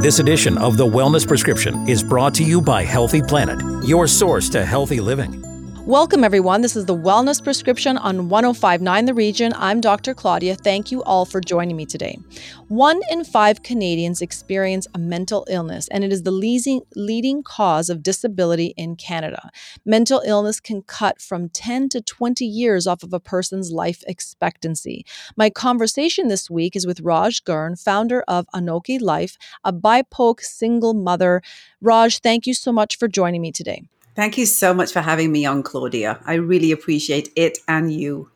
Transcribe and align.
This 0.00 0.18
edition 0.18 0.56
of 0.56 0.78
The 0.78 0.86
Wellness 0.86 1.28
Prescription 1.28 1.86
is 1.86 2.02
brought 2.02 2.32
to 2.36 2.42
you 2.42 2.62
by 2.62 2.84
Healthy 2.84 3.20
Planet, 3.20 3.86
your 3.86 4.06
source 4.06 4.48
to 4.48 4.64
healthy 4.64 4.98
living. 4.98 5.49
Welcome, 5.86 6.24
everyone. 6.24 6.60
This 6.60 6.76
is 6.76 6.84
the 6.84 6.94
Wellness 6.94 7.42
Prescription 7.42 7.96
on 7.96 8.28
1059 8.28 9.06
The 9.06 9.14
Region. 9.14 9.54
I'm 9.56 9.80
Dr. 9.80 10.12
Claudia. 10.12 10.54
Thank 10.54 10.92
you 10.92 11.02
all 11.04 11.24
for 11.24 11.40
joining 11.40 11.74
me 11.74 11.86
today. 11.86 12.18
One 12.68 13.00
in 13.10 13.24
five 13.24 13.62
Canadians 13.62 14.20
experience 14.20 14.86
a 14.94 14.98
mental 14.98 15.46
illness, 15.48 15.88
and 15.88 16.04
it 16.04 16.12
is 16.12 16.22
the 16.22 16.30
leading, 16.32 16.82
leading 16.94 17.42
cause 17.42 17.88
of 17.88 18.02
disability 18.02 18.74
in 18.76 18.94
Canada. 18.94 19.48
Mental 19.86 20.22
illness 20.26 20.60
can 20.60 20.82
cut 20.82 21.18
from 21.18 21.48
10 21.48 21.88
to 21.88 22.02
20 22.02 22.44
years 22.44 22.86
off 22.86 23.02
of 23.02 23.14
a 23.14 23.18
person's 23.18 23.72
life 23.72 24.04
expectancy. 24.06 25.06
My 25.34 25.48
conversation 25.48 26.28
this 26.28 26.50
week 26.50 26.76
is 26.76 26.86
with 26.86 27.00
Raj 27.00 27.42
Girn, 27.42 27.74
founder 27.74 28.22
of 28.28 28.46
ANOKHI 28.54 29.00
Life, 29.00 29.38
a 29.64 29.72
BIPOC 29.72 30.40
single 30.40 30.92
mother. 30.92 31.40
Raj, 31.80 32.20
thank 32.20 32.46
you 32.46 32.52
so 32.52 32.70
much 32.70 32.98
for 32.98 33.08
joining 33.08 33.40
me 33.40 33.50
today. 33.50 33.82
Thank 34.14 34.36
you 34.36 34.46
so 34.46 34.74
much 34.74 34.92
for 34.92 35.00
having 35.00 35.32
me 35.32 35.46
on, 35.46 35.62
Claudia. 35.62 36.20
I 36.26 36.34
really 36.34 36.72
appreciate 36.72 37.30
it 37.36 37.58
and 37.68 37.92
you. 37.92 38.30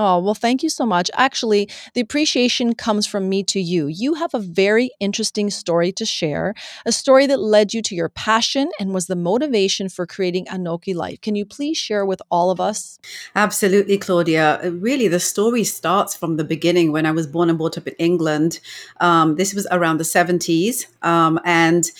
Oh, 0.00 0.20
well, 0.20 0.34
thank 0.34 0.62
you 0.62 0.70
so 0.70 0.86
much. 0.86 1.10
Actually, 1.14 1.68
the 1.94 2.00
appreciation 2.00 2.76
comes 2.76 3.04
from 3.04 3.28
me 3.28 3.42
to 3.42 3.60
you. 3.60 3.88
You 3.88 4.14
have 4.14 4.32
a 4.32 4.38
very 4.38 4.92
interesting 5.00 5.50
story 5.50 5.90
to 5.90 6.06
share, 6.06 6.54
a 6.86 6.92
story 6.92 7.26
that 7.26 7.40
led 7.40 7.74
you 7.74 7.82
to 7.82 7.96
your 7.96 8.08
passion 8.08 8.70
and 8.78 8.94
was 8.94 9.08
the 9.08 9.16
motivation 9.16 9.88
for 9.88 10.06
creating 10.06 10.44
ANOKHI 10.46 10.94
Life. 10.94 11.20
Can 11.20 11.34
you 11.34 11.44
please 11.44 11.76
share 11.76 12.06
with 12.06 12.22
all 12.30 12.52
of 12.52 12.60
us? 12.60 13.00
Absolutely, 13.34 13.98
Claudia. 13.98 14.60
Uh, 14.62 14.70
really, 14.70 15.08
the 15.08 15.18
story 15.18 15.64
starts 15.64 16.14
from 16.14 16.36
the 16.36 16.44
beginning 16.44 16.92
when 16.92 17.04
I 17.04 17.10
was 17.10 17.26
born 17.26 17.48
and 17.48 17.58
brought 17.58 17.76
up 17.76 17.88
in 17.88 17.94
England. 17.98 18.60
Um, 19.00 19.34
this 19.34 19.52
was 19.52 19.66
around 19.72 19.98
the 19.98 20.04
70s. 20.04 20.86
Um, 21.04 21.40
and 21.44 21.90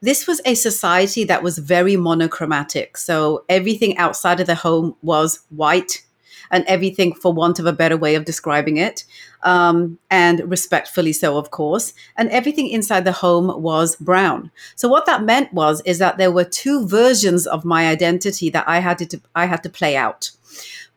this 0.00 0.26
was 0.26 0.40
a 0.44 0.54
society 0.54 1.24
that 1.24 1.42
was 1.42 1.58
very 1.58 1.96
monochromatic. 1.96 2.96
So 2.96 3.44
everything 3.48 3.96
outside 3.98 4.40
of 4.40 4.46
the 4.46 4.54
home 4.54 4.94
was 5.02 5.40
white, 5.48 6.02
and 6.50 6.64
everything, 6.66 7.14
for 7.14 7.32
want 7.32 7.58
of 7.58 7.66
a 7.66 7.72
better 7.72 7.96
way 7.96 8.14
of 8.14 8.24
describing 8.24 8.76
it, 8.76 9.04
um, 9.42 9.98
and 10.10 10.40
respectfully 10.50 11.12
so, 11.12 11.38
of 11.38 11.50
course. 11.50 11.92
And 12.16 12.28
everything 12.30 12.68
inside 12.68 13.04
the 13.04 13.12
home 13.12 13.62
was 13.62 13.96
brown. 13.96 14.50
So 14.74 14.88
what 14.88 15.06
that 15.06 15.24
meant 15.24 15.52
was 15.52 15.82
is 15.84 15.98
that 15.98 16.18
there 16.18 16.32
were 16.32 16.44
two 16.44 16.86
versions 16.86 17.46
of 17.46 17.64
my 17.64 17.88
identity 17.88 18.50
that 18.50 18.68
I 18.68 18.80
had 18.80 18.98
to 18.98 19.20
I 19.34 19.46
had 19.46 19.62
to 19.62 19.70
play 19.70 19.96
out 19.96 20.30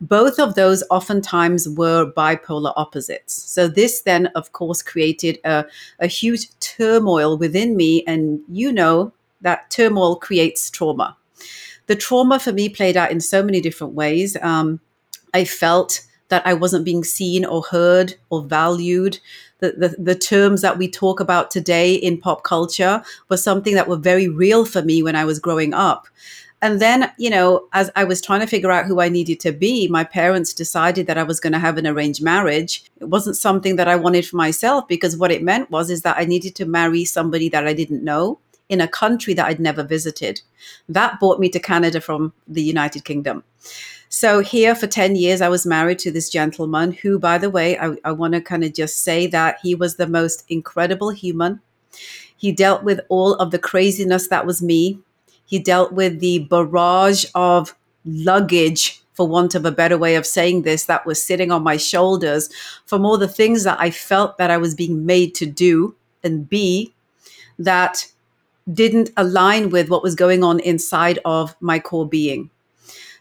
both 0.00 0.38
of 0.38 0.54
those 0.54 0.82
oftentimes 0.90 1.68
were 1.68 2.10
bipolar 2.10 2.72
opposites. 2.76 3.34
So, 3.34 3.68
this 3.68 4.00
then, 4.00 4.26
of 4.28 4.52
course, 4.52 4.82
created 4.82 5.38
a, 5.44 5.66
a 5.98 6.06
huge 6.06 6.48
turmoil 6.60 7.36
within 7.36 7.76
me. 7.76 8.02
And 8.06 8.40
you 8.48 8.72
know 8.72 9.12
that 9.42 9.70
turmoil 9.70 10.16
creates 10.16 10.70
trauma. 10.70 11.16
The 11.86 11.96
trauma 11.96 12.38
for 12.38 12.52
me 12.52 12.68
played 12.68 12.96
out 12.96 13.10
in 13.10 13.20
so 13.20 13.42
many 13.42 13.60
different 13.60 13.94
ways. 13.94 14.36
Um, 14.40 14.80
I 15.34 15.44
felt 15.44 16.00
that 16.28 16.46
I 16.46 16.54
wasn't 16.54 16.84
being 16.84 17.04
seen 17.04 17.44
or 17.44 17.62
heard 17.62 18.14
or 18.30 18.42
valued. 18.42 19.18
The, 19.58 19.72
the, 19.72 19.88
the, 19.98 20.14
terms 20.14 20.62
that 20.62 20.78
we 20.78 20.88
talk 20.88 21.20
about 21.20 21.50
today 21.50 21.94
in 21.94 22.18
pop 22.18 22.44
culture 22.44 23.02
was 23.28 23.42
something 23.42 23.74
that 23.74 23.88
were 23.88 23.96
very 23.96 24.28
real 24.28 24.64
for 24.64 24.80
me 24.80 25.02
when 25.02 25.16
I 25.16 25.24
was 25.24 25.38
growing 25.38 25.74
up. 25.74 26.06
And 26.62 26.80
then, 26.80 27.10
you 27.18 27.30
know, 27.30 27.68
as 27.72 27.90
I 27.96 28.04
was 28.04 28.20
trying 28.20 28.40
to 28.40 28.46
figure 28.46 28.70
out 28.70 28.86
who 28.86 29.00
I 29.00 29.08
needed 29.08 29.40
to 29.40 29.52
be, 29.52 29.88
my 29.88 30.04
parents 30.04 30.52
decided 30.52 31.06
that 31.06 31.18
I 31.18 31.22
was 31.22 31.40
going 31.40 31.54
to 31.54 31.58
have 31.58 31.78
an 31.78 31.86
arranged 31.86 32.22
marriage. 32.22 32.84
It 33.00 33.08
wasn't 33.08 33.36
something 33.36 33.76
that 33.76 33.88
I 33.88 33.96
wanted 33.96 34.26
for 34.26 34.36
myself 34.36 34.86
because 34.86 35.16
what 35.16 35.32
it 35.32 35.42
meant 35.42 35.70
was 35.70 35.90
is 35.90 36.02
that 36.02 36.18
I 36.18 36.24
needed 36.24 36.54
to 36.56 36.66
marry 36.66 37.04
somebody 37.04 37.48
that 37.48 37.66
I 37.66 37.72
didn't 37.72 38.04
know 38.04 38.38
in 38.68 38.80
a 38.80 38.88
country 38.88 39.34
that 39.34 39.46
I'd 39.46 39.60
never 39.60 39.82
visited. 39.82 40.42
That 40.88 41.18
brought 41.18 41.40
me 41.40 41.48
to 41.50 41.58
Canada 41.58 42.00
from 42.00 42.32
the 42.46 42.62
United 42.62 43.04
Kingdom. 43.04 43.42
So 44.10 44.40
here 44.40 44.74
for 44.74 44.86
10 44.86 45.16
years, 45.16 45.40
I 45.40 45.48
was 45.48 45.64
married 45.64 45.98
to 46.00 46.10
this 46.10 46.28
gentleman 46.28 46.92
who, 46.92 47.18
by 47.18 47.38
the 47.38 47.48
way, 47.48 47.78
I, 47.78 47.96
I 48.04 48.12
want 48.12 48.34
to 48.34 48.42
kind 48.42 48.64
of 48.64 48.74
just 48.74 49.02
say 49.02 49.26
that 49.28 49.58
he 49.62 49.74
was 49.74 49.96
the 49.96 50.06
most 50.06 50.44
incredible 50.48 51.10
human. 51.10 51.60
He 52.36 52.52
dealt 52.52 52.82
with 52.82 53.00
all 53.08 53.34
of 53.36 53.50
the 53.50 53.58
craziness 53.58 54.28
that 54.28 54.44
was 54.44 54.60
me 54.60 54.98
he 55.50 55.58
dealt 55.58 55.92
with 55.92 56.20
the 56.20 56.38
barrage 56.38 57.24
of 57.34 57.76
luggage, 58.04 59.02
for 59.14 59.26
want 59.26 59.56
of 59.56 59.66
a 59.66 59.72
better 59.72 59.98
way 59.98 60.14
of 60.14 60.24
saying 60.24 60.62
this, 60.62 60.84
that 60.84 61.04
was 61.04 61.20
sitting 61.20 61.50
on 61.50 61.64
my 61.64 61.76
shoulders 61.76 62.48
from 62.86 63.04
all 63.04 63.18
the 63.18 63.26
things 63.26 63.64
that 63.64 63.78
I 63.80 63.90
felt 63.90 64.38
that 64.38 64.52
I 64.52 64.56
was 64.58 64.76
being 64.76 65.04
made 65.04 65.34
to 65.34 65.46
do 65.46 65.96
and 66.22 66.48
be 66.48 66.94
that 67.58 68.06
didn't 68.72 69.10
align 69.16 69.70
with 69.70 69.90
what 69.90 70.04
was 70.04 70.14
going 70.14 70.44
on 70.44 70.60
inside 70.60 71.18
of 71.24 71.56
my 71.60 71.80
core 71.80 72.08
being. 72.08 72.48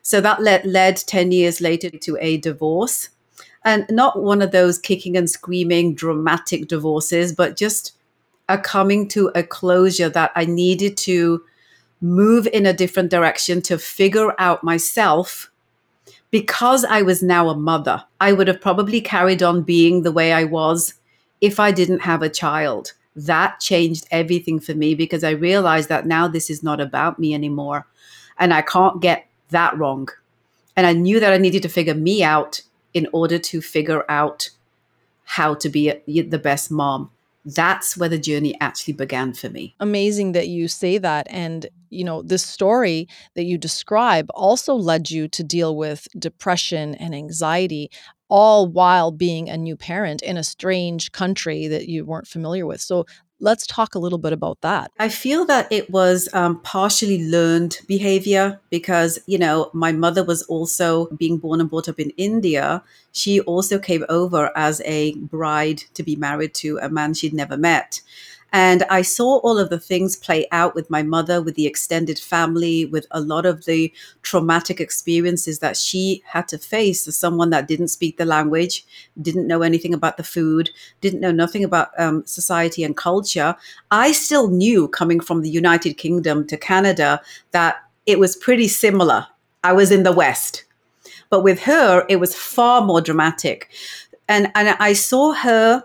So 0.01 0.21
that 0.21 0.41
led, 0.41 0.65
led 0.65 0.97
10 0.97 1.31
years 1.31 1.61
later 1.61 1.89
to 1.89 2.17
a 2.19 2.37
divorce. 2.37 3.09
And 3.63 3.85
not 3.89 4.21
one 4.21 4.41
of 4.41 4.51
those 4.51 4.79
kicking 4.79 5.17
and 5.17 5.29
screaming 5.29 5.93
dramatic 5.93 6.67
divorces, 6.67 7.33
but 7.33 7.57
just 7.57 7.93
a 8.47 8.57
coming 8.57 9.07
to 9.09 9.31
a 9.35 9.43
closure 9.43 10.09
that 10.09 10.31
I 10.35 10.45
needed 10.45 10.97
to 10.97 11.43
move 12.01 12.47
in 12.47 12.65
a 12.65 12.73
different 12.73 13.11
direction 13.11 13.61
to 13.63 13.77
figure 13.77 14.33
out 14.39 14.63
myself 14.63 15.51
because 16.31 16.85
I 16.85 17.01
was 17.01 17.23
now 17.23 17.49
a 17.49 17.55
mother. 17.55 18.03
I 18.19 18.33
would 18.33 18.47
have 18.47 18.61
probably 18.61 19.01
carried 19.01 19.43
on 19.43 19.63
being 19.63 20.03
the 20.03 20.11
way 20.11 20.33
I 20.33 20.43
was 20.43 20.93
if 21.41 21.59
I 21.59 21.71
didn't 21.71 22.01
have 22.01 22.21
a 22.21 22.29
child. 22.29 22.93
That 23.15 23.59
changed 23.59 24.07
everything 24.11 24.59
for 24.59 24.73
me 24.73 24.95
because 24.95 25.23
I 25.23 25.31
realized 25.31 25.89
that 25.89 26.05
now 26.05 26.27
this 26.27 26.49
is 26.49 26.63
not 26.63 26.79
about 26.79 27.19
me 27.19 27.33
anymore. 27.33 27.87
And 28.37 28.53
I 28.53 28.61
can't 28.61 29.01
get 29.01 29.27
that 29.49 29.77
wrong. 29.77 30.07
And 30.75 30.87
I 30.87 30.93
knew 30.93 31.19
that 31.19 31.33
I 31.33 31.37
needed 31.37 31.63
to 31.63 31.69
figure 31.69 31.95
me 31.95 32.23
out 32.23 32.61
in 32.93 33.07
order 33.13 33.37
to 33.37 33.61
figure 33.61 34.03
out 34.09 34.49
how 35.23 35.53
to 35.55 35.69
be 35.69 35.89
a, 35.89 36.01
the 36.05 36.39
best 36.39 36.71
mom 36.71 37.11
that's 37.45 37.97
where 37.97 38.09
the 38.09 38.17
journey 38.17 38.55
actually 38.59 38.93
began 38.93 39.33
for 39.33 39.49
me. 39.49 39.75
Amazing 39.79 40.33
that 40.33 40.47
you 40.47 40.67
say 40.67 40.97
that. 40.97 41.27
And, 41.29 41.67
you 41.89 42.03
know, 42.03 42.21
this 42.21 42.45
story 42.45 43.07
that 43.35 43.45
you 43.45 43.57
describe 43.57 44.27
also 44.33 44.75
led 44.75 45.09
you 45.09 45.27
to 45.29 45.43
deal 45.43 45.75
with 45.75 46.07
depression 46.17 46.95
and 46.95 47.15
anxiety, 47.15 47.89
all 48.27 48.67
while 48.67 49.11
being 49.11 49.49
a 49.49 49.57
new 49.57 49.75
parent 49.75 50.21
in 50.21 50.37
a 50.37 50.43
strange 50.43 51.11
country 51.11 51.67
that 51.67 51.87
you 51.87 52.05
weren't 52.05 52.27
familiar 52.27 52.65
with. 52.65 52.81
So 52.81 53.05
Let's 53.41 53.65
talk 53.65 53.95
a 53.95 53.99
little 53.99 54.17
bit 54.17 54.33
about 54.33 54.59
that. 54.61 54.91
I 54.99 55.07
feel 55.09 55.45
that 55.45 55.71
it 55.71 55.89
was 55.89 56.27
um, 56.33 56.59
partially 56.61 57.25
learned 57.25 57.77
behavior 57.87 58.59
because, 58.69 59.19
you 59.27 59.37
know, 59.37 59.69
my 59.73 59.91
mother 59.91 60.23
was 60.23 60.43
also 60.43 61.07
being 61.17 61.37
born 61.37 61.61
and 61.61 61.69
brought 61.69 61.87
up 61.87 61.99
in 61.99 62.09
India. 62.11 62.83
She 63.13 63.39
also 63.41 63.79
came 63.79 64.05
over 64.09 64.51
as 64.55 64.81
a 64.83 65.15
bride 65.15 65.83
to 65.93 66.03
be 66.03 66.15
married 66.15 66.53
to 66.55 66.79
a 66.81 66.89
man 66.89 67.13
she'd 67.13 67.33
never 67.33 67.55
met. 67.55 68.01
And 68.51 68.83
I 68.89 69.01
saw 69.03 69.37
all 69.39 69.57
of 69.57 69.69
the 69.69 69.79
things 69.79 70.15
play 70.15 70.47
out 70.51 70.73
with 70.75 70.89
my 70.89 71.03
mother, 71.03 71.41
with 71.41 71.55
the 71.55 71.67
extended 71.67 72.17
family, 72.17 72.85
with 72.85 73.05
a 73.11 73.21
lot 73.21 73.45
of 73.45 73.65
the 73.65 73.93
traumatic 74.23 74.79
experiences 74.79 75.59
that 75.59 75.77
she 75.77 76.23
had 76.25 76.47
to 76.49 76.57
face 76.57 77.07
as 77.07 77.15
someone 77.15 77.51
that 77.51 77.67
didn't 77.67 77.89
speak 77.89 78.17
the 78.17 78.25
language, 78.25 78.85
didn't 79.21 79.47
know 79.47 79.61
anything 79.61 79.93
about 79.93 80.17
the 80.17 80.23
food, 80.23 80.69
didn't 81.01 81.19
know 81.21 81.31
nothing 81.31 81.63
about 81.63 81.89
um, 81.99 82.25
society 82.25 82.83
and 82.83 82.97
culture. 82.97 83.55
I 83.91 84.11
still 84.11 84.49
knew 84.49 84.87
coming 84.87 85.19
from 85.19 85.41
the 85.41 85.49
United 85.49 85.95
Kingdom 85.95 86.47
to 86.47 86.57
Canada 86.57 87.21
that 87.51 87.83
it 88.05 88.19
was 88.19 88.35
pretty 88.35 88.67
similar. 88.67 89.27
I 89.63 89.73
was 89.73 89.91
in 89.91 90.03
the 90.03 90.11
West. 90.11 90.63
But 91.29 91.43
with 91.43 91.59
her, 91.61 92.05
it 92.09 92.15
was 92.15 92.35
far 92.35 92.81
more 92.81 93.01
dramatic. 93.01 93.69
And, 94.27 94.51
and 94.55 94.69
I 94.79 94.93
saw 94.93 95.33
her 95.33 95.83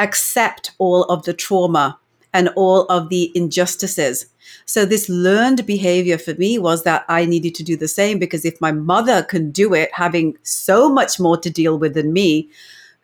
accept 0.00 0.72
all 0.78 1.04
of 1.04 1.24
the 1.24 1.34
trauma 1.34 1.98
and 2.32 2.48
all 2.56 2.86
of 2.86 3.08
the 3.08 3.30
injustices. 3.34 4.26
So, 4.64 4.84
this 4.84 5.08
learned 5.08 5.66
behavior 5.66 6.18
for 6.18 6.34
me 6.34 6.58
was 6.58 6.82
that 6.84 7.04
I 7.08 7.24
needed 7.24 7.54
to 7.56 7.64
do 7.64 7.76
the 7.76 7.88
same 7.88 8.18
because 8.18 8.44
if 8.44 8.60
my 8.60 8.72
mother 8.72 9.22
can 9.22 9.50
do 9.50 9.74
it, 9.74 9.90
having 9.92 10.36
so 10.42 10.88
much 10.88 11.20
more 11.20 11.36
to 11.38 11.50
deal 11.50 11.78
with 11.78 11.94
than 11.94 12.12
me, 12.12 12.48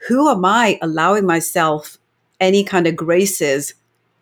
who 0.08 0.28
am 0.28 0.44
I 0.44 0.78
allowing 0.82 1.26
myself 1.26 1.98
any 2.40 2.64
kind 2.64 2.86
of 2.86 2.96
graces 2.96 3.74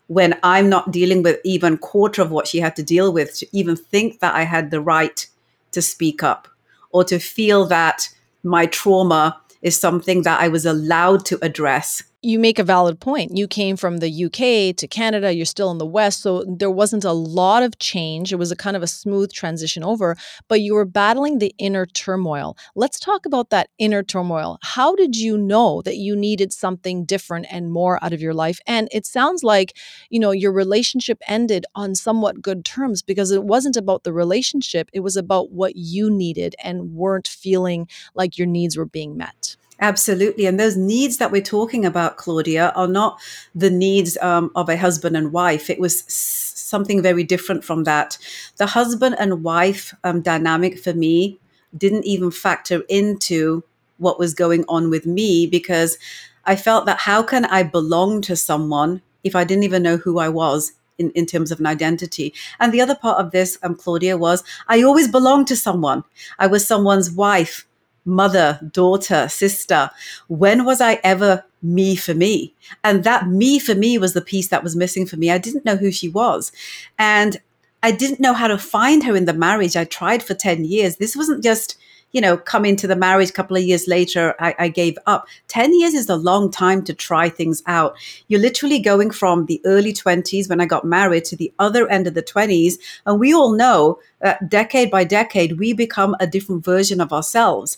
when 0.07 0.37
I'm 0.43 0.69
not 0.69 0.91
dealing 0.91 1.23
with 1.23 1.39
even 1.43 1.77
quarter 1.77 2.21
of 2.21 2.31
what 2.31 2.47
she 2.47 2.59
had 2.59 2.75
to 2.75 2.83
deal 2.83 3.11
with 3.11 3.35
to 3.37 3.47
even 3.51 3.75
think 3.75 4.19
that 4.19 4.35
I 4.35 4.43
had 4.43 4.69
the 4.71 4.81
right 4.81 5.25
to 5.71 5.81
speak 5.81 6.23
up 6.23 6.47
or 6.91 7.03
to 7.05 7.19
feel 7.19 7.65
that 7.65 8.09
my 8.43 8.67
trauma 8.67 9.41
is 9.61 9.79
something 9.79 10.21
that 10.21 10.39
I 10.39 10.47
was 10.47 10.65
allowed 10.65 11.25
to 11.25 11.39
address 11.41 12.03
you 12.25 12.39
make 12.39 12.57
a 12.57 12.63
valid 12.63 12.99
point. 12.99 13.37
You 13.37 13.47
came 13.47 13.77
from 13.77 13.97
the 13.97 14.25
UK 14.25 14.75
to 14.77 14.87
Canada, 14.87 15.33
you're 15.33 15.45
still 15.45 15.69
in 15.71 15.77
the 15.77 15.85
West, 15.85 16.21
so 16.21 16.43
there 16.47 16.71
wasn't 16.71 17.03
a 17.03 17.11
lot 17.11 17.61
of 17.61 17.77
change. 17.77 18.33
It 18.33 18.37
was 18.37 18.51
a 18.51 18.55
kind 18.55 18.75
of 18.75 18.81
a 18.81 18.87
smooth 18.87 19.31
transition 19.31 19.83
over, 19.83 20.17
but 20.47 20.61
you 20.61 20.73
were 20.73 20.85
battling 20.85 21.37
the 21.37 21.53
inner 21.59 21.85
turmoil. 21.85 22.57
Let's 22.75 22.99
talk 22.99 23.25
about 23.25 23.51
that 23.51 23.69
inner 23.77 24.01
turmoil. 24.01 24.57
How 24.63 24.95
did 24.95 25.15
you 25.15 25.37
know 25.37 25.83
that 25.83 25.97
you 25.97 26.15
needed 26.15 26.51
something 26.51 27.05
different 27.05 27.45
and 27.51 27.71
more 27.71 28.03
out 28.03 28.13
of 28.13 28.21
your 28.21 28.33
life? 28.33 28.59
And 28.65 28.89
it 28.91 29.05
sounds 29.05 29.43
like, 29.43 29.77
you 30.09 30.19
know, 30.19 30.31
your 30.31 30.51
relationship 30.51 31.19
ended 31.27 31.65
on 31.75 31.93
somewhat 31.93 32.41
good 32.41 32.65
terms 32.65 33.03
because 33.03 33.31
it 33.31 33.43
wasn't 33.43 33.77
about 33.77 34.03
the 34.03 34.13
relationship, 34.13 34.89
it 34.93 35.01
was 35.01 35.15
about 35.15 35.51
what 35.51 35.75
you 35.75 36.09
needed 36.09 36.55
and 36.63 36.93
weren't 36.93 37.27
feeling 37.27 37.87
like 38.15 38.37
your 38.37 38.47
needs 38.47 38.77
were 38.77 38.85
being 38.85 39.15
met. 39.15 39.57
Absolutely. 39.81 40.45
And 40.45 40.59
those 40.59 40.77
needs 40.77 41.17
that 41.17 41.31
we're 41.31 41.41
talking 41.41 41.85
about, 41.85 42.17
Claudia, 42.17 42.71
are 42.75 42.87
not 42.87 43.19
the 43.53 43.69
needs 43.69 44.17
um, 44.17 44.51
of 44.55 44.69
a 44.69 44.77
husband 44.77 45.17
and 45.17 45.33
wife. 45.33 45.69
It 45.69 45.79
was 45.79 46.03
something 46.07 47.01
very 47.01 47.23
different 47.23 47.63
from 47.63 47.83
that. 47.83 48.17
The 48.57 48.67
husband 48.67 49.15
and 49.19 49.43
wife 49.43 49.93
um, 50.03 50.21
dynamic 50.21 50.79
for 50.79 50.93
me 50.93 51.39
didn't 51.77 52.05
even 52.05 52.31
factor 52.31 52.83
into 52.87 53.63
what 53.97 54.19
was 54.19 54.33
going 54.33 54.63
on 54.67 54.89
with 54.89 55.05
me 55.05 55.45
because 55.45 55.97
I 56.45 56.55
felt 56.55 56.85
that 56.85 56.99
how 56.99 57.23
can 57.23 57.45
I 57.45 57.63
belong 57.63 58.21
to 58.23 58.35
someone 58.35 59.01
if 59.23 59.35
I 59.35 59.43
didn't 59.43 59.63
even 59.63 59.83
know 59.83 59.97
who 59.97 60.19
I 60.19 60.29
was 60.29 60.73
in, 60.97 61.11
in 61.11 61.25
terms 61.25 61.51
of 61.51 61.59
an 61.59 61.65
identity. 61.65 62.33
And 62.59 62.71
the 62.71 62.81
other 62.81 62.95
part 62.95 63.19
of 63.19 63.31
this, 63.31 63.57
um, 63.63 63.75
Claudia, 63.75 64.17
was 64.17 64.43
I 64.67 64.83
always 64.83 65.09
belonged 65.09 65.47
to 65.47 65.55
someone. 65.55 66.03
I 66.39 66.47
was 66.47 66.65
someone's 66.65 67.11
wife, 67.11 67.65
mother, 68.05 68.59
daughter, 68.71 69.27
sister. 69.27 69.89
When 70.27 70.63
was 70.63 70.79
I 70.79 70.99
ever 71.03 71.43
me 71.61 71.95
for 71.95 72.13
me? 72.13 72.53
And 72.83 73.03
that 73.03 73.27
me 73.27 73.59
for 73.59 73.75
me 73.75 73.97
was 73.97 74.13
the 74.13 74.21
piece 74.21 74.47
that 74.49 74.63
was 74.63 74.75
missing 74.75 75.05
for 75.05 75.17
me. 75.17 75.31
I 75.31 75.37
didn't 75.37 75.65
know 75.65 75.75
who 75.75 75.91
she 75.91 76.07
was. 76.07 76.51
And 76.97 77.41
I 77.83 77.91
didn't 77.91 78.19
know 78.19 78.33
how 78.33 78.47
to 78.47 78.57
find 78.57 79.03
her 79.03 79.15
in 79.15 79.25
the 79.25 79.33
marriage. 79.33 79.75
I 79.75 79.83
tried 79.83 80.23
for 80.23 80.33
10 80.33 80.65
years. 80.65 80.97
This 80.97 81.15
wasn't 81.15 81.43
just 81.43 81.77
you 82.11 82.21
know, 82.21 82.37
come 82.37 82.63
into 82.63 82.87
the 82.87 82.95
marriage 82.95 83.29
a 83.29 83.33
couple 83.33 83.57
of 83.57 83.63
years 83.63 83.87
later, 83.87 84.35
I, 84.39 84.55
I 84.57 84.67
gave 84.69 84.97
up. 85.05 85.27
10 85.49 85.77
years 85.77 85.93
is 85.93 86.09
a 86.09 86.15
long 86.15 86.49
time 86.49 86.81
to 86.85 86.93
try 86.93 87.27
things 87.27 87.61
out. 87.67 87.95
You're 88.29 88.39
literally 88.39 88.79
going 88.79 89.11
from 89.11 89.45
the 89.47 89.61
early 89.65 89.91
20s 89.91 90.49
when 90.49 90.61
I 90.61 90.65
got 90.65 90.85
married 90.85 91.25
to 91.25 91.35
the 91.35 91.51
other 91.59 91.89
end 91.89 92.07
of 92.07 92.13
the 92.13 92.23
20s. 92.23 92.75
And 93.05 93.19
we 93.19 93.33
all 93.33 93.51
know 93.51 93.99
that 94.21 94.49
decade 94.49 94.89
by 94.89 95.03
decade, 95.03 95.59
we 95.59 95.73
become 95.73 96.15
a 96.19 96.27
different 96.27 96.63
version 96.63 97.01
of 97.01 97.11
ourselves. 97.11 97.77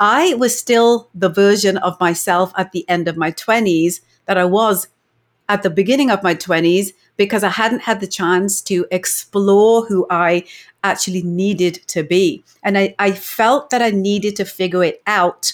I 0.00 0.34
was 0.34 0.58
still 0.58 1.08
the 1.14 1.30
version 1.30 1.78
of 1.78 1.98
myself 2.00 2.52
at 2.56 2.72
the 2.72 2.88
end 2.88 3.08
of 3.08 3.16
my 3.16 3.30
20s 3.30 4.00
that 4.26 4.36
I 4.36 4.44
was 4.44 4.88
at 5.48 5.62
the 5.62 5.70
beginning 5.70 6.10
of 6.10 6.22
my 6.22 6.34
20s 6.34 6.92
because 7.16 7.44
I 7.44 7.48
hadn't 7.50 7.80
had 7.80 8.00
the 8.00 8.06
chance 8.06 8.60
to 8.62 8.86
explore 8.90 9.86
who 9.86 10.06
I 10.10 10.44
actually 10.84 11.22
needed 11.22 11.74
to 11.88 12.02
be. 12.02 12.44
And 12.62 12.78
I, 12.78 12.94
I 12.98 13.12
felt 13.12 13.70
that 13.70 13.82
I 13.82 13.90
needed 13.90 14.36
to 14.36 14.44
figure 14.44 14.84
it 14.84 15.02
out 15.06 15.52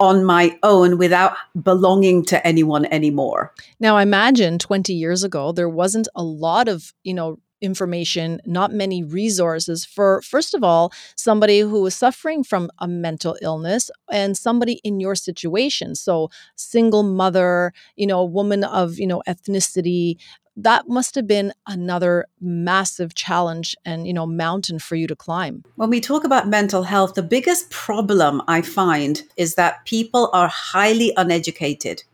on 0.00 0.24
my 0.24 0.58
own 0.64 0.98
without 0.98 1.36
belonging 1.62 2.24
to 2.24 2.44
anyone 2.44 2.86
anymore. 2.86 3.52
Now, 3.78 3.98
imagine 3.98 4.58
20 4.58 4.92
years 4.92 5.22
ago, 5.22 5.52
there 5.52 5.68
wasn't 5.68 6.08
a 6.16 6.24
lot 6.24 6.66
of, 6.66 6.92
you 7.04 7.14
know, 7.14 7.38
information, 7.62 8.40
not 8.44 8.72
many 8.72 9.04
resources 9.04 9.84
for, 9.84 10.20
first 10.22 10.52
of 10.52 10.64
all, 10.64 10.92
somebody 11.14 11.60
who 11.60 11.80
was 11.80 11.94
suffering 11.94 12.42
from 12.42 12.68
a 12.80 12.88
mental 12.88 13.36
illness 13.40 13.90
and 14.10 14.36
somebody 14.36 14.80
in 14.82 14.98
your 14.98 15.14
situation. 15.14 15.94
So, 15.94 16.28
single 16.56 17.04
mother, 17.04 17.72
you 17.94 18.06
know, 18.06 18.24
woman 18.24 18.64
of, 18.64 18.98
you 18.98 19.06
know, 19.06 19.22
ethnicity, 19.28 20.16
that 20.56 20.88
must 20.88 21.14
have 21.14 21.26
been 21.26 21.52
another 21.66 22.26
massive 22.40 23.14
challenge 23.14 23.74
and 23.84 24.06
you 24.06 24.12
know 24.12 24.26
mountain 24.26 24.78
for 24.78 24.96
you 24.96 25.06
to 25.06 25.16
climb. 25.16 25.64
When 25.76 25.90
we 25.90 26.00
talk 26.00 26.24
about 26.24 26.48
mental 26.48 26.82
health 26.82 27.14
the 27.14 27.22
biggest 27.22 27.70
problem 27.70 28.42
i 28.48 28.62
find 28.62 29.22
is 29.36 29.54
that 29.54 29.84
people 29.84 30.30
are 30.32 30.48
highly 30.48 31.12
uneducated. 31.16 32.04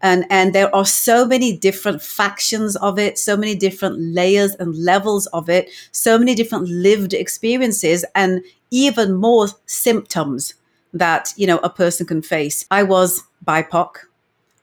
And 0.00 0.24
and 0.30 0.54
there 0.54 0.74
are 0.74 0.86
so 0.86 1.26
many 1.26 1.56
different 1.56 2.02
factions 2.02 2.76
of 2.76 2.98
it 2.98 3.18
so 3.18 3.36
many 3.36 3.54
different 3.54 3.98
layers 4.00 4.54
and 4.56 4.76
levels 4.76 5.26
of 5.28 5.48
it 5.48 5.70
so 5.92 6.18
many 6.18 6.34
different 6.34 6.68
lived 6.68 7.12
experiences 7.14 8.04
and 8.14 8.42
even 8.70 9.14
more 9.14 9.48
symptoms 9.66 10.54
that 10.92 11.32
you 11.36 11.46
know 11.46 11.58
a 11.58 11.70
person 11.70 12.06
can 12.06 12.22
face. 12.22 12.66
I 12.70 12.82
was 12.82 13.22
bipoc. 13.44 13.96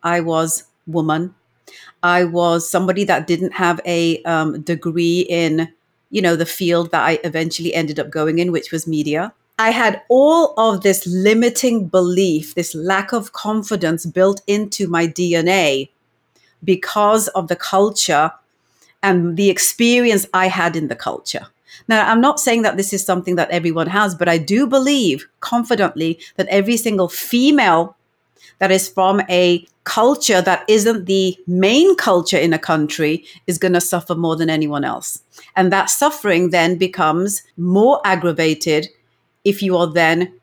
I 0.04 0.20
was 0.20 0.66
woman 0.88 1.34
I 2.04 2.24
was 2.24 2.70
somebody 2.70 3.04
that 3.06 3.28
didn't 3.28 3.54
have 3.54 3.80
a 3.86 4.22
um, 4.24 4.62
degree 4.62 5.22
in, 5.22 5.72
you 6.10 6.22
know, 6.22 6.36
the 6.36 6.46
field 6.46 6.92
that 6.92 7.06
I 7.06 7.20
eventually 7.24 7.74
ended 7.74 8.00
up 8.00 8.10
going 8.10 8.40
in, 8.40 8.52
which 8.52 8.72
was 8.72 8.88
media. 8.88 9.34
I 9.58 9.70
had 9.70 10.02
all 10.10 10.54
of 10.58 10.82
this 10.82 11.08
limiting 11.08 11.88
belief, 11.88 12.56
this 12.56 12.76
lack 12.76 13.14
of 13.14 13.32
confidence 13.32 14.06
built 14.06 14.42
into 14.48 14.88
my 14.88 15.08
DNA 15.08 15.90
because 16.64 17.30
of 17.30 17.48
the 17.48 17.56
culture 17.56 18.32
and 19.02 19.38
the 19.38 19.50
experience 19.50 20.26
I 20.34 20.48
had 20.48 20.76
in 20.76 20.88
the 20.88 20.96
culture. 20.96 21.48
Now, 21.88 22.10
I'm 22.10 22.22
not 22.22 22.40
saying 22.40 22.64
that 22.64 22.78
this 22.78 22.94
is 22.94 23.06
something 23.06 23.36
that 23.36 23.52
everyone 23.52 23.88
has, 23.88 24.16
but 24.16 24.28
I 24.28 24.38
do 24.38 24.66
believe 24.68 25.28
confidently 25.40 26.20
that 26.38 26.48
every 26.48 26.78
single 26.78 27.08
female 27.08 27.96
that 28.60 28.72
is 28.72 28.88
from 28.90 29.22
a 29.30 29.66
culture 29.84 30.42
that 30.42 30.66
isn't 30.68 31.06
the 31.06 31.38
main 31.48 31.96
culture 31.96 32.38
in 32.38 32.54
a 32.54 32.60
country 32.60 33.24
is 33.48 33.58
going 33.58 33.74
to 33.74 33.82
suffer 33.82 34.16
more 34.16 34.36
than 34.36 34.50
anyone 34.50 34.84
else. 34.84 35.22
And 35.56 35.72
that 35.72 35.90
suffering 35.90 36.50
then 36.50 36.78
becomes 36.78 37.44
more 37.58 38.02
aggravated 38.04 38.90
if 39.44 39.62
you 39.62 39.78
are 39.78 39.88
then 39.88 40.34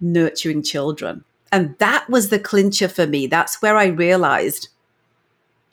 nurturing 0.00 0.62
children. 0.62 1.24
And 1.52 1.76
that 1.78 2.08
was 2.08 2.28
the 2.28 2.38
clincher 2.38 2.88
for 2.88 3.06
me. 3.06 3.26
That's 3.26 3.60
where 3.62 3.76
I 3.76 3.86
realized 3.86 4.68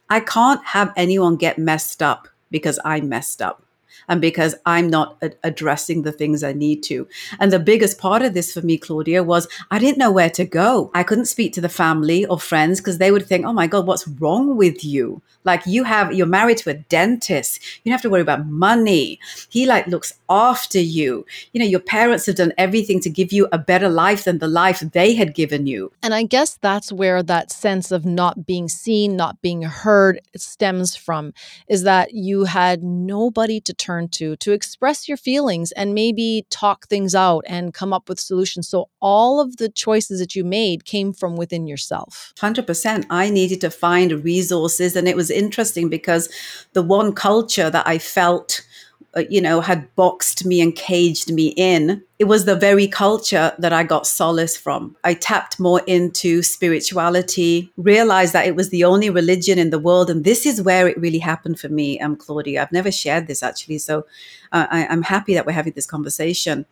I 0.09 0.21
can't 0.21 0.63
have 0.65 0.93
anyone 0.95 1.35
get 1.35 1.59
messed 1.59 2.01
up 2.01 2.27
because 2.49 2.79
I 2.85 3.01
messed 3.01 3.41
up 3.41 3.61
and 4.07 4.21
because 4.21 4.55
I'm 4.65 4.89
not 4.89 5.17
a- 5.21 5.31
addressing 5.43 6.03
the 6.03 6.11
things 6.11 6.43
I 6.43 6.53
need 6.53 6.83
to. 6.83 7.07
And 7.39 7.51
the 7.51 7.59
biggest 7.59 7.97
part 7.97 8.21
of 8.21 8.33
this 8.33 8.53
for 8.53 8.61
me, 8.61 8.77
Claudia, 8.77 9.23
was 9.23 9.47
I 9.71 9.79
didn't 9.79 9.97
know 9.97 10.11
where 10.11 10.29
to 10.31 10.45
go. 10.45 10.91
I 10.93 11.03
couldn't 11.03 11.25
speak 11.25 11.53
to 11.53 11.61
the 11.61 11.69
family 11.69 12.25
or 12.25 12.39
friends 12.39 12.79
because 12.79 12.97
they 12.97 13.11
would 13.11 13.25
think, 13.25 13.45
oh 13.45 13.53
my 13.53 13.67
God, 13.67 13.87
what's 13.87 14.07
wrong 14.07 14.57
with 14.57 14.83
you? 14.83 15.21
Like 15.43 15.65
you 15.65 15.85
have, 15.85 16.13
you're 16.13 16.27
married 16.27 16.57
to 16.59 16.69
a 16.71 16.73
dentist. 16.73 17.61
You 17.83 17.89
don't 17.89 17.93
have 17.93 18.01
to 18.01 18.09
worry 18.09 18.21
about 18.21 18.47
money. 18.47 19.19
He 19.49 19.65
like 19.65 19.87
looks 19.87 20.13
after 20.29 20.79
you. 20.79 21.25
You 21.53 21.61
know, 21.61 21.65
your 21.65 21.79
parents 21.79 22.25
have 22.25 22.35
done 22.35 22.53
everything 22.57 22.99
to 23.01 23.09
give 23.09 23.31
you 23.31 23.47
a 23.53 23.57
better 23.57 23.87
life 23.87 24.25
than 24.25 24.39
the 24.39 24.47
life 24.47 24.81
they 24.81 25.13
had 25.15 25.33
given 25.33 25.65
you. 25.65 25.93
And 26.03 26.13
I 26.13 26.23
guess 26.23 26.57
that's 26.61 26.91
where 26.91 27.23
that 27.23 27.51
sense 27.51 27.91
of 27.91 28.05
not 28.05 28.45
being 28.45 28.67
seen, 28.67 29.15
not 29.15 29.41
being 29.41 29.61
heard 29.61 30.19
stems 30.35 30.95
from 30.97 31.33
is 31.67 31.83
that 31.83 32.13
you 32.13 32.43
had 32.43 32.83
nobody 32.83 33.61
to 33.61 33.73
turn 33.77 34.09
to 34.09 34.35
to 34.37 34.51
express 34.51 35.07
your 35.07 35.17
feelings 35.17 35.71
and 35.73 35.93
maybe 35.93 36.45
talk 36.49 36.87
things 36.87 37.15
out 37.15 37.43
and 37.47 37.73
come 37.73 37.93
up 37.93 38.09
with 38.09 38.19
solutions. 38.19 38.67
So 38.67 38.89
all 39.01 39.39
of 39.39 39.57
the 39.57 39.69
choices 39.69 40.19
that 40.19 40.35
you 40.35 40.43
made 40.43 40.85
came 40.85 41.13
from 41.13 41.35
within 41.35 41.67
yourself. 41.67 42.33
100%. 42.37 43.05
I 43.09 43.29
needed 43.29 43.61
to 43.61 43.69
find 43.69 44.23
resources 44.23 44.95
and 44.95 45.07
it 45.07 45.15
was 45.15 45.31
interesting 45.31 45.89
because 45.89 46.29
the 46.73 46.83
one 46.83 47.13
culture 47.13 47.69
that 47.69 47.87
I 47.87 47.97
felt 47.97 48.61
uh, 49.17 49.23
you 49.29 49.41
know, 49.41 49.61
had 49.61 49.93
boxed 49.95 50.45
me 50.45 50.61
and 50.61 50.75
caged 50.75 51.33
me 51.33 51.47
in. 51.57 52.03
It 52.19 52.25
was 52.25 52.45
the 52.45 52.55
very 52.55 52.87
culture 52.87 53.51
that 53.57 53.73
I 53.73 53.83
got 53.83 54.05
solace 54.05 54.55
from. 54.55 54.95
I 55.03 55.15
tapped 55.15 55.59
more 55.59 55.81
into 55.87 56.43
spirituality, 56.43 57.71
realized 57.77 58.33
that 58.33 58.45
it 58.45 58.55
was 58.55 58.69
the 58.69 58.83
only 58.83 59.09
religion 59.09 59.57
in 59.57 59.71
the 59.71 59.79
world. 59.79 60.09
And 60.09 60.23
this 60.23 60.45
is 60.45 60.61
where 60.61 60.87
it 60.87 60.99
really 60.99 61.17
happened 61.17 61.59
for 61.59 61.69
me, 61.69 61.99
um, 61.99 62.15
Claudia. 62.15 62.61
I've 62.61 62.71
never 62.71 62.91
shared 62.91 63.25
this 63.27 63.41
actually. 63.41 63.79
So 63.79 64.05
uh, 64.51 64.67
I, 64.69 64.85
I'm 64.87 65.01
happy 65.01 65.33
that 65.33 65.45
we're 65.45 65.53
having 65.53 65.73
this 65.73 65.87
conversation. 65.87 66.65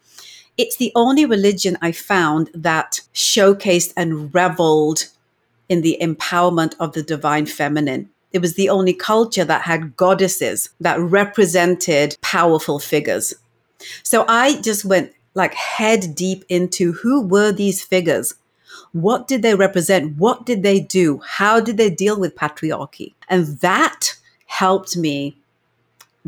It's 0.58 0.78
the 0.78 0.92
only 0.96 1.26
religion 1.26 1.78
I 1.82 1.92
found 1.92 2.50
that 2.54 3.02
showcased 3.14 3.94
and 3.98 4.34
reveled 4.34 5.08
in 5.68 5.82
the 5.82 5.98
empowerment 6.00 6.76
of 6.80 6.94
the 6.94 7.04
divine 7.04 7.48
feminine. 7.48 8.10
It 8.36 8.42
was 8.42 8.56
the 8.56 8.68
only 8.68 8.94
culture 8.94 9.46
that 9.46 9.62
had 9.62 9.96
goddesses 9.96 10.70
that 10.82 11.00
represented 11.00 12.18
powerful 12.20 12.80
figures. 12.80 13.34
So 14.04 14.26
I 14.28 14.60
just 14.60 14.84
went 14.84 15.14
like 15.36 15.54
head 15.54 16.16
deep 16.16 16.44
into 16.50 16.92
who 16.92 17.22
were 17.22 17.54
these 17.54 17.82
figures? 17.82 18.34
What 18.92 19.30
did 19.30 19.42
they 19.42 19.56
represent? 19.56 20.18
What 20.18 20.46
did 20.46 20.64
they 20.64 20.82
do? 20.82 21.22
How 21.26 21.62
did 21.62 21.78
they 21.78 21.90
deal 21.90 22.20
with 22.20 22.36
patriarchy? 22.36 23.14
And 23.30 23.46
that 23.60 24.16
helped 24.48 24.98
me 24.98 25.38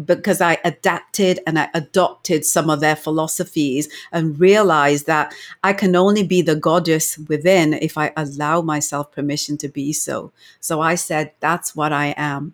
because 0.05 0.41
I 0.41 0.57
adapted 0.63 1.39
and 1.47 1.57
I 1.57 1.69
adopted 1.73 2.45
some 2.45 2.69
of 2.69 2.79
their 2.79 2.95
philosophies 2.95 3.89
and 4.11 4.39
realized 4.39 5.07
that 5.07 5.33
I 5.63 5.73
can 5.73 5.95
only 5.95 6.23
be 6.23 6.41
the 6.41 6.55
goddess 6.55 7.17
within 7.17 7.73
if 7.73 7.97
I 7.97 8.11
allow 8.15 8.61
myself 8.61 9.11
permission 9.11 9.57
to 9.59 9.67
be 9.67 9.93
so. 9.93 10.31
So 10.59 10.81
I 10.81 10.95
said, 10.95 11.31
that's 11.39 11.75
what 11.75 11.91
I 11.91 12.13
am. 12.17 12.53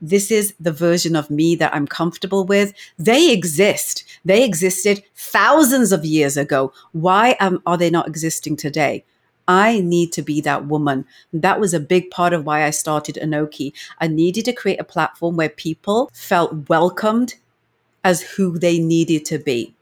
This 0.00 0.32
is 0.32 0.54
the 0.58 0.72
version 0.72 1.14
of 1.14 1.30
me 1.30 1.54
that 1.56 1.72
I'm 1.74 1.86
comfortable 1.86 2.44
with. 2.44 2.74
They 2.98 3.32
exist. 3.32 4.04
They 4.24 4.44
existed 4.44 5.02
thousands 5.14 5.92
of 5.92 6.04
years 6.04 6.36
ago. 6.36 6.72
Why 6.90 7.36
um, 7.38 7.62
are 7.66 7.76
they 7.76 7.90
not 7.90 8.08
existing 8.08 8.56
today? 8.56 9.04
I 9.52 9.80
need 9.80 10.12
to 10.12 10.22
be 10.22 10.40
that 10.40 10.66
woman. 10.66 11.04
That 11.30 11.60
was 11.60 11.74
a 11.74 11.80
big 11.94 12.10
part 12.10 12.32
of 12.32 12.46
why 12.46 12.64
I 12.64 12.70
started 12.70 13.18
ANOKHI. 13.20 13.72
I 14.00 14.06
needed 14.06 14.46
to 14.46 14.52
create 14.52 14.80
a 14.80 14.92
platform 14.94 15.36
where 15.36 15.50
people 15.50 16.10
felt 16.14 16.70
welcomed 16.70 17.34
as 18.02 18.22
who 18.22 18.58
they 18.58 18.78
needed 18.78 19.26
to 19.26 19.38
be 19.38 19.74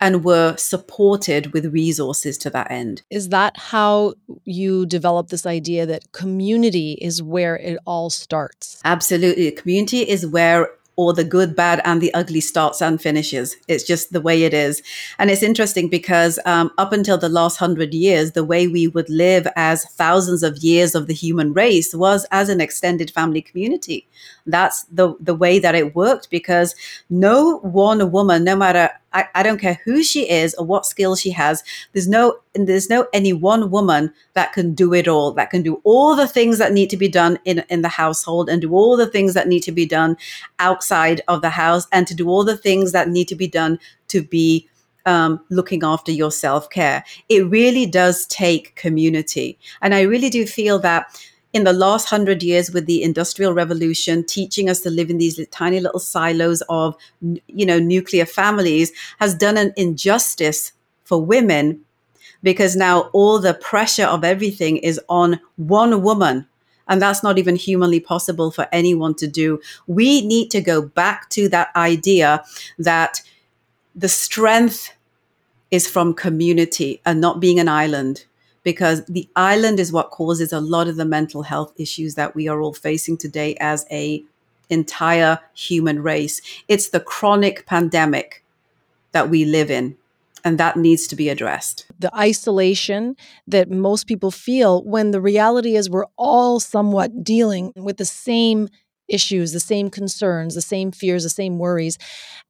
and 0.00 0.24
were 0.24 0.56
supported 0.56 1.52
with 1.52 1.72
resources 1.72 2.36
to 2.38 2.50
that 2.50 2.70
end. 2.70 3.02
Is 3.08 3.28
that 3.28 3.56
how 3.56 4.14
you 4.44 4.84
develop 4.84 5.28
this 5.28 5.46
idea 5.46 5.86
that 5.86 6.10
community 6.10 6.98
is 7.00 7.22
where 7.22 7.56
it 7.56 7.78
all 7.86 8.10
starts? 8.10 8.80
Absolutely. 8.84 9.50
Community 9.52 10.00
is 10.00 10.26
where 10.26 10.70
or 10.96 11.12
the 11.12 11.24
good, 11.24 11.56
bad, 11.56 11.80
and 11.84 12.00
the 12.00 12.12
ugly 12.14 12.40
starts 12.40 12.80
and 12.80 13.00
finishes. 13.00 13.56
It's 13.68 13.84
just 13.84 14.12
the 14.12 14.20
way 14.20 14.44
it 14.44 14.54
is. 14.54 14.82
And 15.18 15.30
it's 15.30 15.42
interesting 15.42 15.88
because 15.88 16.38
um, 16.44 16.70
up 16.78 16.92
until 16.92 17.18
the 17.18 17.28
last 17.28 17.56
hundred 17.56 17.94
years, 17.94 18.32
the 18.32 18.44
way 18.44 18.68
we 18.68 18.88
would 18.88 19.10
live 19.10 19.46
as 19.56 19.84
thousands 19.84 20.42
of 20.42 20.58
years 20.58 20.94
of 20.94 21.06
the 21.06 21.14
human 21.14 21.52
race 21.52 21.94
was 21.94 22.26
as 22.30 22.48
an 22.48 22.60
extended 22.60 23.10
family 23.10 23.42
community. 23.42 24.06
That's 24.46 24.84
the, 24.84 25.14
the 25.20 25.34
way 25.34 25.58
that 25.58 25.74
it 25.74 25.94
worked 25.94 26.28
because 26.30 26.74
no 27.08 27.58
one 27.58 28.10
woman, 28.10 28.44
no 28.44 28.56
matter 28.56 28.90
I, 29.14 29.26
I 29.34 29.42
don't 29.42 29.60
care 29.60 29.80
who 29.84 30.02
she 30.02 30.28
is 30.28 30.54
or 30.54 30.66
what 30.66 30.84
skills 30.84 31.20
she 31.20 31.30
has. 31.30 31.62
There's 31.92 32.08
no 32.08 32.38
there's 32.54 32.90
no 32.90 33.06
any 33.12 33.32
one 33.32 33.70
woman 33.70 34.12
that 34.34 34.52
can 34.52 34.74
do 34.74 34.92
it 34.92 35.08
all, 35.08 35.32
that 35.32 35.50
can 35.50 35.62
do 35.62 35.80
all 35.84 36.14
the 36.14 36.28
things 36.28 36.58
that 36.58 36.72
need 36.72 36.90
to 36.90 36.96
be 36.96 37.08
done 37.08 37.38
in, 37.44 37.64
in 37.70 37.82
the 37.82 37.88
household 37.88 38.48
and 38.48 38.60
do 38.60 38.72
all 38.72 38.96
the 38.96 39.06
things 39.06 39.34
that 39.34 39.48
need 39.48 39.62
to 39.62 39.72
be 39.72 39.86
done 39.86 40.16
outside 40.58 41.22
of 41.28 41.40
the 41.40 41.50
house 41.50 41.86
and 41.92 42.06
to 42.06 42.14
do 42.14 42.28
all 42.28 42.44
the 42.44 42.56
things 42.56 42.92
that 42.92 43.08
need 43.08 43.28
to 43.28 43.34
be 43.34 43.48
done 43.48 43.78
to 44.08 44.22
be 44.22 44.68
um, 45.06 45.40
looking 45.50 45.84
after 45.84 46.12
your 46.12 46.30
self 46.30 46.68
care. 46.70 47.04
It 47.28 47.46
really 47.48 47.86
does 47.86 48.26
take 48.26 48.74
community. 48.76 49.58
And 49.80 49.94
I 49.94 50.02
really 50.02 50.30
do 50.30 50.46
feel 50.46 50.78
that 50.80 51.06
in 51.54 51.62
the 51.62 51.72
last 51.72 52.08
hundred 52.08 52.42
years 52.42 52.72
with 52.72 52.84
the 52.86 53.02
industrial 53.02 53.54
revolution 53.54 54.24
teaching 54.24 54.68
us 54.68 54.80
to 54.80 54.90
live 54.90 55.08
in 55.08 55.18
these 55.18 55.40
tiny 55.52 55.80
little 55.80 56.00
silos 56.00 56.62
of 56.68 56.96
you 57.46 57.64
know 57.64 57.78
nuclear 57.78 58.26
families 58.26 58.92
has 59.20 59.34
done 59.34 59.56
an 59.56 59.72
injustice 59.76 60.72
for 61.04 61.24
women 61.24 61.80
because 62.42 62.76
now 62.76 63.02
all 63.12 63.38
the 63.38 63.54
pressure 63.54 64.04
of 64.04 64.24
everything 64.24 64.76
is 64.78 65.00
on 65.08 65.40
one 65.56 66.02
woman. 66.02 66.46
And 66.86 67.00
that's 67.00 67.22
not 67.22 67.38
even 67.38 67.56
humanly 67.56 68.00
possible 68.00 68.50
for 68.50 68.68
anyone 68.70 69.14
to 69.14 69.26
do. 69.26 69.58
We 69.86 70.26
need 70.26 70.50
to 70.50 70.60
go 70.60 70.82
back 70.82 71.30
to 71.30 71.48
that 71.48 71.74
idea 71.74 72.44
that 72.78 73.22
the 73.94 74.10
strength 74.10 74.92
is 75.70 75.88
from 75.88 76.12
community 76.12 77.00
and 77.06 77.22
not 77.22 77.40
being 77.40 77.58
an 77.58 77.68
island 77.68 78.26
because 78.64 79.04
the 79.04 79.28
island 79.36 79.78
is 79.78 79.92
what 79.92 80.10
causes 80.10 80.52
a 80.52 80.60
lot 80.60 80.88
of 80.88 80.96
the 80.96 81.04
mental 81.04 81.42
health 81.42 81.72
issues 81.76 82.16
that 82.16 82.34
we 82.34 82.48
are 82.48 82.60
all 82.60 82.74
facing 82.74 83.16
today 83.16 83.54
as 83.60 83.86
a 83.90 84.24
entire 84.70 85.38
human 85.54 86.02
race. 86.02 86.40
It's 86.66 86.88
the 86.88 87.00
chronic 87.00 87.66
pandemic 87.66 88.42
that 89.12 89.30
we 89.30 89.44
live 89.44 89.70
in 89.70 89.96
and 90.44 90.58
that 90.58 90.76
needs 90.76 91.06
to 91.06 91.16
be 91.16 91.28
addressed. 91.30 91.86
The 91.98 92.14
isolation 92.14 93.16
that 93.46 93.70
most 93.70 94.06
people 94.06 94.30
feel 94.30 94.82
when 94.84 95.10
the 95.10 95.20
reality 95.20 95.74
is 95.74 95.88
we're 95.88 96.04
all 96.16 96.60
somewhat 96.60 97.24
dealing 97.24 97.72
with 97.76 97.96
the 97.96 98.04
same 98.04 98.68
issues, 99.08 99.52
the 99.52 99.60
same 99.60 99.90
concerns, 99.90 100.54
the 100.54 100.62
same 100.62 100.92
fears, 100.92 101.22
the 101.22 101.30
same 101.30 101.58
worries. 101.58 101.98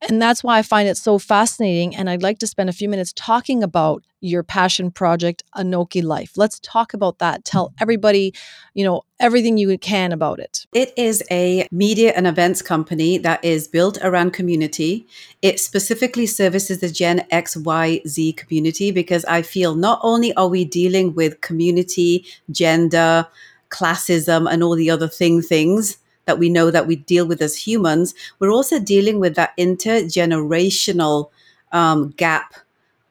And 0.08 0.20
that's 0.20 0.44
why 0.44 0.58
I 0.58 0.62
find 0.62 0.88
it 0.88 0.96
so 0.96 1.18
fascinating. 1.18 1.96
And 1.96 2.08
I'd 2.08 2.22
like 2.22 2.38
to 2.40 2.46
spend 2.46 2.68
a 2.68 2.74
few 2.74 2.88
minutes 2.88 3.12
talking 3.14 3.62
about 3.62 4.02
your 4.20 4.42
passion 4.42 4.90
project, 4.90 5.42
ANOKHI 5.54 6.02
Life. 6.02 6.32
Let's 6.36 6.58
talk 6.60 6.94
about 6.94 7.18
that. 7.18 7.44
Tell 7.44 7.74
everybody, 7.78 8.32
you 8.72 8.84
know, 8.84 9.02
everything 9.20 9.58
you 9.58 9.76
can 9.78 10.12
about 10.12 10.38
it. 10.38 10.66
It 10.72 10.94
is 10.96 11.22
a 11.30 11.68
media 11.70 12.12
and 12.16 12.26
events 12.26 12.62
company 12.62 13.18
that 13.18 13.44
is 13.44 13.68
built 13.68 13.98
around 14.02 14.32
community. 14.32 15.06
It 15.42 15.60
specifically 15.60 16.26
services 16.26 16.80
the 16.80 16.88
Gen 16.88 17.26
XYZ 17.30 18.36
community 18.36 18.90
because 18.90 19.24
I 19.26 19.42
feel 19.42 19.74
not 19.74 20.00
only 20.02 20.34
are 20.34 20.48
we 20.48 20.64
dealing 20.64 21.14
with 21.14 21.42
community, 21.42 22.24
gender, 22.50 23.26
classism, 23.68 24.50
and 24.50 24.62
all 24.62 24.74
the 24.74 24.90
other 24.90 25.08
thing 25.08 25.42
things 25.42 25.98
that 26.26 26.38
we 26.38 26.48
know 26.48 26.70
that 26.70 26.86
we 26.86 26.96
deal 26.96 27.26
with 27.26 27.42
as 27.42 27.56
humans, 27.56 28.14
we're 28.38 28.52
also 28.52 28.78
dealing 28.78 29.20
with 29.20 29.34
that 29.36 29.56
intergenerational 29.56 31.30
um, 31.72 32.10
gap 32.16 32.54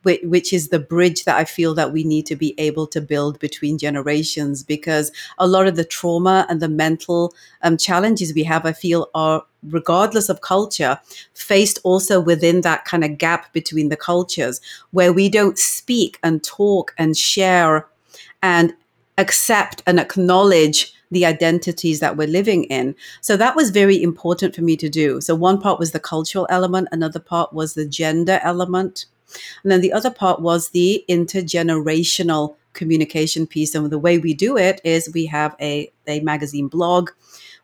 which 0.04 0.52
is 0.52 0.68
the 0.68 0.80
bridge 0.80 1.24
that 1.24 1.38
I 1.38 1.46
feel 1.46 1.74
that 1.76 1.94
we 1.94 2.04
need 2.04 2.26
to 2.26 2.36
be 2.36 2.54
able 2.58 2.88
to 2.88 3.00
build 3.00 3.40
between 3.40 3.78
generations 3.78 4.64
because 4.64 5.12
a 5.38 5.48
lot 5.48 5.68
of 5.68 5.76
the 5.76 5.86
trauma 5.86 6.46
and 6.50 6.62
the 6.62 6.70
mental 6.70 7.34
um, 7.62 7.78
challenges 7.78 8.34
we 8.34 8.44
have, 8.44 8.66
I 8.66 8.74
feel, 8.74 9.10
are 9.16 9.44
regardless 9.64 10.28
of 10.28 10.42
culture, 10.42 11.00
faced 11.34 11.80
also 11.84 12.20
within 12.20 12.62
that 12.62 12.84
kind 12.86 13.04
of 13.04 13.18
gap 13.18 13.54
between 13.54 13.90
the 13.90 13.98
cultures 13.98 14.60
where 14.92 15.14
we 15.14 15.30
don't 15.30 15.58
speak 15.58 16.20
and 16.22 16.44
talk 16.44 16.94
and 16.98 17.16
share 17.16 17.88
and 18.42 18.74
accept 19.18 19.84
and 19.88 20.00
acknowledge 20.00 20.94
the 21.14 21.26
identities 21.26 22.00
that 22.00 22.18
we're 22.18 22.28
living 22.28 22.66
in. 22.66 22.96
So 23.22 23.38
that 23.38 23.56
was 23.56 23.70
very 23.70 24.02
important 24.02 24.56
for 24.56 24.62
me 24.62 24.76
to 24.78 24.90
do. 24.90 25.22
So 25.22 25.36
one 25.36 25.60
part 25.60 25.80
was 25.80 25.92
the 25.92 26.00
cultural 26.00 26.48
element, 26.50 26.90
another 26.92 27.20
part 27.20 27.54
was 27.54 27.74
the 27.74 27.86
gender 27.86 28.40
element. 28.44 29.06
And 29.64 29.72
then 29.72 29.82
the 29.82 29.94
other 29.94 30.12
part 30.12 30.42
was 30.42 30.70
the 30.70 31.04
intergenerational 31.10 32.56
communication 32.74 33.48
piece. 33.48 33.76
And 33.76 33.90
the 33.90 34.00
way 34.00 34.18
we 34.18 34.34
do 34.34 34.58
it 34.58 34.82
is 34.84 35.12
we 35.14 35.26
have 35.28 35.56
a, 35.62 35.92
a 36.08 36.20
magazine 36.22 36.68
blog, 36.68 37.12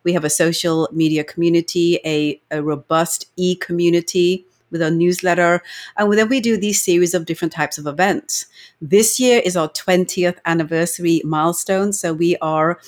we 0.04 0.14
have 0.14 0.24
a 0.24 0.30
social 0.30 0.88
media 0.92 1.24
community, 1.24 2.00
a, 2.06 2.42
a 2.52 2.64
robust 2.64 3.28
e 3.36 3.56
community 3.56 4.46
with 4.72 4.82
a 4.82 4.92
newsletter. 4.92 5.62
And 5.98 6.12
then 6.14 6.30
we 6.30 6.40
do 6.40 6.58
these 6.58 6.82
series 6.84 7.14
of 7.14 7.26
different 7.26 7.54
types 7.54 7.78
of 7.78 7.88
events. 7.88 8.46
This 8.82 9.20
year 9.20 9.42
is 9.44 9.58
our 9.58 9.70
20th 9.70 10.38
anniversary 10.46 11.22
milestone. 11.26 11.92
So 11.94 12.14
we 12.14 12.38
are 12.38 12.80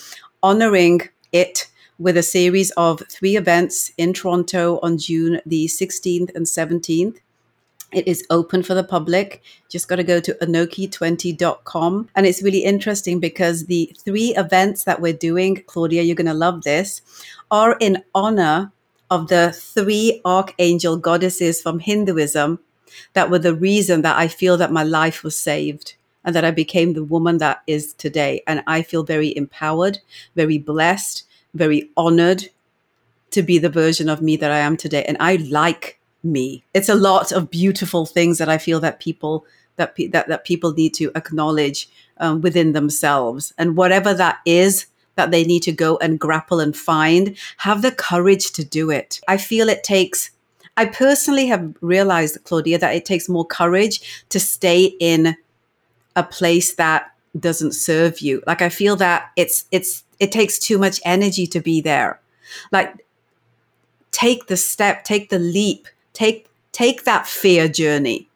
honoring 0.43 1.01
it 1.31 1.67
with 1.99 2.17
a 2.17 2.23
series 2.23 2.71
of 2.71 3.01
three 3.09 3.35
events 3.37 3.91
in 3.97 4.13
Toronto 4.13 4.79
on 4.81 4.97
June 4.97 5.39
the 5.45 5.65
16th 5.67 6.35
and 6.35 6.45
17th. 6.45 7.17
It 7.91 8.07
is 8.07 8.25
open 8.29 8.63
for 8.63 8.73
the 8.73 8.83
public. 8.83 9.43
Just 9.69 9.87
got 9.87 9.97
to 9.97 10.03
go 10.03 10.19
to 10.21 10.33
anokhi20.com. 10.41 12.09
And 12.15 12.25
it's 12.25 12.41
really 12.41 12.63
interesting 12.63 13.19
because 13.19 13.65
the 13.65 13.93
three 13.99 14.33
events 14.35 14.85
that 14.85 15.01
we're 15.01 15.13
doing, 15.13 15.63
Claudia, 15.67 16.01
you're 16.01 16.15
going 16.15 16.25
to 16.25 16.33
love 16.33 16.63
this, 16.63 17.01
are 17.51 17.77
in 17.79 18.03
honor 18.15 18.71
of 19.09 19.27
the 19.27 19.51
three 19.51 20.21
archangel 20.23 20.95
goddesses 20.97 21.61
from 21.61 21.79
Hinduism 21.79 22.59
that 23.13 23.29
were 23.29 23.39
the 23.39 23.55
reason 23.55 24.01
that 24.03 24.17
I 24.17 24.27
feel 24.27 24.57
that 24.57 24.71
my 24.71 24.83
life 24.83 25.21
was 25.21 25.37
saved 25.37 25.95
and 26.23 26.35
that 26.35 26.45
I 26.45 26.51
became 26.51 26.93
the 26.93 27.03
woman 27.03 27.37
that 27.39 27.63
is 27.67 27.93
today. 27.93 28.43
And 28.47 28.63
I 28.67 28.81
feel 28.81 29.03
very 29.03 29.35
empowered, 29.35 29.99
very 30.35 30.57
blessed, 30.57 31.23
very 31.53 31.89
honored 31.97 32.49
to 33.31 33.41
be 33.41 33.57
the 33.57 33.69
version 33.69 34.09
of 34.09 34.21
me 34.21 34.35
that 34.37 34.51
I 34.51 34.59
am 34.59 34.77
today. 34.77 35.03
And 35.07 35.17
I 35.19 35.35
like 35.35 35.99
me. 36.23 36.63
It's 36.73 36.89
a 36.89 36.95
lot 36.95 37.31
of 37.31 37.49
beautiful 37.49 38.05
things 38.05 38.37
that 38.37 38.49
I 38.49 38.57
feel 38.57 38.79
that 38.81 38.99
people 38.99 39.45
that 39.77 39.95
pe- 39.95 40.07
that, 40.07 40.27
that 40.27 40.45
people 40.45 40.73
need 40.73 40.93
to 40.95 41.11
acknowledge 41.15 41.89
um, 42.17 42.41
within 42.41 42.73
themselves, 42.73 43.53
and 43.57 43.75
whatever 43.75 44.13
that 44.13 44.39
is 44.45 44.85
that 45.15 45.31
they 45.31 45.43
need 45.43 45.63
to 45.63 45.71
go 45.71 45.97
and 46.01 46.19
grapple 46.19 46.59
and 46.59 46.75
find, 46.75 47.35
have 47.57 47.81
the 47.81 47.91
courage 47.91 48.51
to 48.51 48.63
do 48.63 48.89
it. 48.89 49.19
I 49.27 49.37
feel 49.37 49.69
it 49.69 49.83
takes. 49.83 50.31
I 50.77 50.85
personally 50.85 51.47
have 51.47 51.73
realized, 51.81 52.37
Claudia, 52.43 52.79
that 52.79 52.95
it 52.95 53.05
takes 53.05 53.27
more 53.27 53.45
courage 53.45 54.25
to 54.29 54.39
stay 54.39 54.95
in 54.99 55.35
a 56.15 56.23
place 56.23 56.75
that 56.75 57.11
doesn't 57.39 57.73
serve 57.73 58.19
you. 58.19 58.43
Like 58.45 58.61
I 58.61 58.69
feel 58.69 58.95
that 58.97 59.31
it's 59.35 59.65
it's 59.71 60.03
it 60.19 60.31
takes 60.31 60.59
too 60.59 60.77
much 60.77 60.99
energy 61.05 61.47
to 61.47 61.59
be 61.59 61.81
there. 61.81 62.19
Like 62.71 63.05
take 64.11 64.47
the 64.47 64.57
step, 64.57 65.03
take 65.03 65.29
the 65.29 65.39
leap, 65.39 65.87
take 66.13 66.47
take 66.71 67.03
that 67.05 67.27
fear 67.27 67.67
journey. 67.67 68.29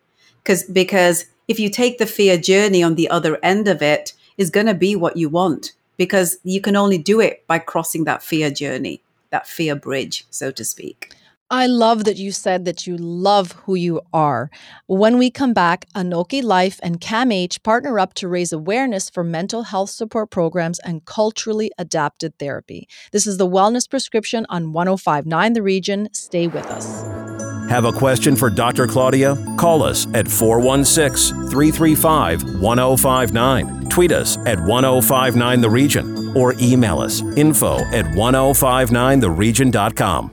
Cuz 0.43 0.63
because 0.63 1.25
if 1.47 1.59
you 1.59 1.69
take 1.69 1.97
the 1.97 2.05
fear 2.05 2.37
journey 2.37 2.81
on 2.81 2.95
the 2.95 3.09
other 3.09 3.37
end 3.43 3.67
of 3.67 3.81
it 3.81 4.13
is 4.37 4.49
going 4.49 4.65
to 4.65 4.73
be 4.73 4.95
what 4.95 5.17
you 5.17 5.29
want 5.29 5.73
because 5.97 6.37
you 6.43 6.59
can 6.59 6.75
only 6.75 6.97
do 6.97 7.19
it 7.19 7.45
by 7.47 7.59
crossing 7.59 8.03
that 8.05 8.23
fear 8.23 8.49
journey, 8.49 9.01
that 9.29 9.47
fear 9.47 9.75
bridge, 9.75 10.25
so 10.29 10.51
to 10.51 10.65
speak. 10.65 11.13
I 11.51 11.67
love 11.67 12.05
that 12.05 12.17
you 12.17 12.31
said 12.31 12.65
that 12.65 12.87
you 12.87 12.97
love 12.97 13.51
who 13.51 13.75
you 13.75 14.01
are. 14.11 14.49
When 14.87 15.19
we 15.19 15.29
come 15.29 15.53
back, 15.53 15.85
ANOKHI 15.93 16.41
Life 16.41 16.79
and 16.81 16.99
CAMH 16.99 17.61
partner 17.61 17.99
up 17.99 18.15
to 18.15 18.27
raise 18.27 18.51
awareness 18.51 19.11
for 19.11 19.23
mental 19.23 19.61
health 19.63 19.91
support 19.91 20.31
programs 20.31 20.79
and 20.79 21.05
culturally 21.05 21.71
adapted 21.77 22.39
therapy. 22.39 22.87
This 23.11 23.27
is 23.27 23.37
the 23.37 23.47
Wellness 23.47 23.87
Prescription 23.87 24.47
on 24.49 24.73
1059 24.73 25.53
The 25.53 25.61
Region. 25.61 26.09
Stay 26.13 26.47
with 26.47 26.65
us. 26.65 27.03
Have 27.69 27.85
a 27.85 27.91
question 27.91 28.35
for 28.35 28.49
Dr. 28.49 28.87
Claudia? 28.87 29.35
Call 29.57 29.83
us 29.83 30.07
at 30.15 30.27
416 30.27 31.49
335 31.49 32.59
1059. 32.59 33.89
Tweet 33.89 34.11
us 34.11 34.37
at 34.47 34.59
1059 34.59 35.61
The 35.61 35.69
Region 35.69 36.35
or 36.35 36.55
email 36.59 36.97
us 36.99 37.21
info 37.37 37.77
at 37.93 38.05
1059theregion.com. 38.05 40.31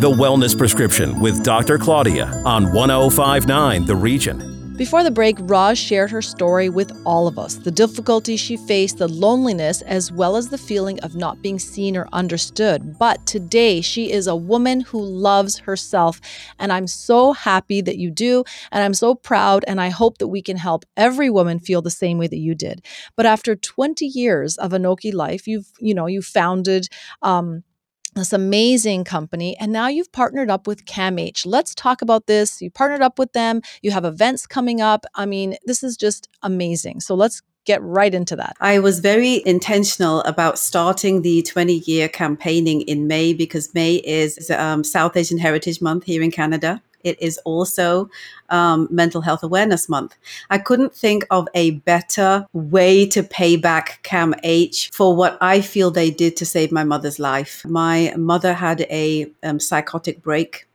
The 0.00 0.10
Wellness 0.10 0.56
Prescription 0.56 1.20
with 1.20 1.44
Dr. 1.44 1.76
Claudia 1.76 2.24
on 2.46 2.72
1059 2.72 3.84
The 3.84 3.94
Region. 3.94 4.74
Before 4.78 5.02
the 5.02 5.10
break, 5.10 5.36
Roz 5.40 5.76
shared 5.76 6.10
her 6.10 6.22
story 6.22 6.70
with 6.70 6.90
all 7.04 7.28
of 7.28 7.38
us 7.38 7.56
the 7.56 7.70
difficulties 7.70 8.40
she 8.40 8.56
faced, 8.56 8.96
the 8.96 9.08
loneliness, 9.08 9.82
as 9.82 10.10
well 10.10 10.36
as 10.36 10.48
the 10.48 10.56
feeling 10.56 10.98
of 11.00 11.16
not 11.16 11.42
being 11.42 11.58
seen 11.58 11.98
or 11.98 12.08
understood. 12.14 12.98
But 12.98 13.26
today, 13.26 13.82
she 13.82 14.10
is 14.10 14.26
a 14.26 14.34
woman 14.34 14.80
who 14.80 15.02
loves 15.02 15.58
herself. 15.58 16.18
And 16.58 16.72
I'm 16.72 16.86
so 16.86 17.34
happy 17.34 17.82
that 17.82 17.98
you 17.98 18.10
do. 18.10 18.42
And 18.72 18.82
I'm 18.82 18.94
so 18.94 19.14
proud. 19.14 19.66
And 19.68 19.82
I 19.82 19.90
hope 19.90 20.16
that 20.16 20.28
we 20.28 20.40
can 20.40 20.56
help 20.56 20.86
every 20.96 21.28
woman 21.28 21.58
feel 21.58 21.82
the 21.82 21.90
same 21.90 22.16
way 22.16 22.26
that 22.26 22.38
you 22.38 22.54
did. 22.54 22.82
But 23.16 23.26
after 23.26 23.54
20 23.54 24.06
years 24.06 24.56
of 24.56 24.70
ANOKHI 24.70 25.12
life, 25.12 25.46
you've, 25.46 25.70
you 25.78 25.92
know, 25.92 26.06
you 26.06 26.22
founded, 26.22 26.88
um, 27.20 27.64
this 28.14 28.32
amazing 28.32 29.04
company 29.04 29.56
and 29.58 29.72
now 29.72 29.88
you've 29.88 30.12
partnered 30.12 30.50
up 30.50 30.66
with 30.66 30.84
CAMH. 30.84 31.46
Let's 31.46 31.74
talk 31.74 32.02
about 32.02 32.26
this. 32.26 32.60
You 32.60 32.70
partnered 32.70 33.02
up 33.02 33.18
with 33.18 33.32
them. 33.32 33.60
You 33.82 33.90
have 33.90 34.04
events 34.04 34.46
coming 34.46 34.80
up. 34.80 35.04
I 35.14 35.26
mean, 35.26 35.56
this 35.64 35.82
is 35.82 35.96
just 35.96 36.28
amazing. 36.42 37.00
So 37.00 37.14
let's 37.14 37.42
get 37.64 37.82
right 37.82 38.14
into 38.14 38.36
that. 38.36 38.56
I 38.60 38.78
was 38.78 39.00
very 39.00 39.42
intentional 39.46 40.22
about 40.22 40.58
starting 40.58 41.22
the 41.22 41.42
20 41.42 41.74
year 41.86 42.08
campaigning 42.08 42.82
in 42.82 43.06
May 43.06 43.32
because 43.32 43.74
May 43.74 43.96
is 43.96 44.50
um, 44.50 44.82
South 44.82 45.16
Asian 45.16 45.38
Heritage 45.38 45.80
Month 45.80 46.04
here 46.04 46.22
in 46.22 46.30
Canada. 46.30 46.82
It 47.04 47.20
is 47.20 47.38
also 47.44 48.10
um, 48.48 48.88
Mental 48.90 49.20
Health 49.20 49.42
Awareness 49.42 49.88
Month. 49.88 50.16
I 50.50 50.58
couldn't 50.58 50.94
think 50.94 51.24
of 51.30 51.48
a 51.54 51.70
better 51.70 52.46
way 52.52 53.06
to 53.08 53.22
pay 53.22 53.56
back 53.56 54.00
CAMH 54.02 54.94
for 54.94 55.14
what 55.14 55.38
I 55.40 55.60
feel 55.60 55.90
they 55.90 56.10
did 56.10 56.36
to 56.36 56.46
save 56.46 56.72
my 56.72 56.84
mother's 56.84 57.18
life. 57.18 57.64
My 57.64 58.14
mother 58.16 58.54
had 58.54 58.82
a 58.82 59.30
um, 59.42 59.60
psychotic 59.60 60.22
break 60.22 60.66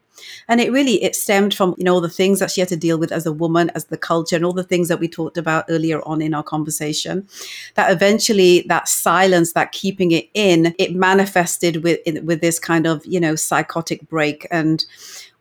and 0.48 0.62
it 0.62 0.72
really 0.72 1.04
it 1.04 1.16
stemmed 1.16 1.54
from 1.54 1.76
you 1.78 1.84
know 1.84 2.00
the 2.00 2.10
things 2.10 2.40
that 2.40 2.52
she 2.52 2.62
had 2.62 2.68
to 2.70 2.78
deal 2.78 2.98
with 2.98 3.12
as 3.12 3.26
a 3.26 3.32
woman 3.32 3.72
as 3.76 3.86
the 3.86 3.98
culture 3.98 4.36
and 4.36 4.46
all 4.46 4.54
the 4.54 4.64
things 4.64 4.88
that 4.88 5.00
we 5.00 5.08
talked 5.08 5.38
about 5.38 5.66
earlier 5.70 6.02
on 6.08 6.22
in 6.22 6.34
our 6.34 6.44
conversation 6.44 7.28
that 7.76 7.92
eventually 7.92 8.66
that 8.68 8.88
silence 8.88 9.54
that 9.54 9.72
keeping 9.72 10.12
it 10.12 10.30
in 10.34 10.74
it 10.78 10.96
manifested 10.96 11.84
with 11.84 12.00
with 12.24 12.42
this 12.42 12.60
kind 12.60 12.86
of 12.86 13.06
you 13.06 13.20
know 13.20 13.36
psychotic 13.36 14.08
break 14.10 14.48
and 14.52 14.86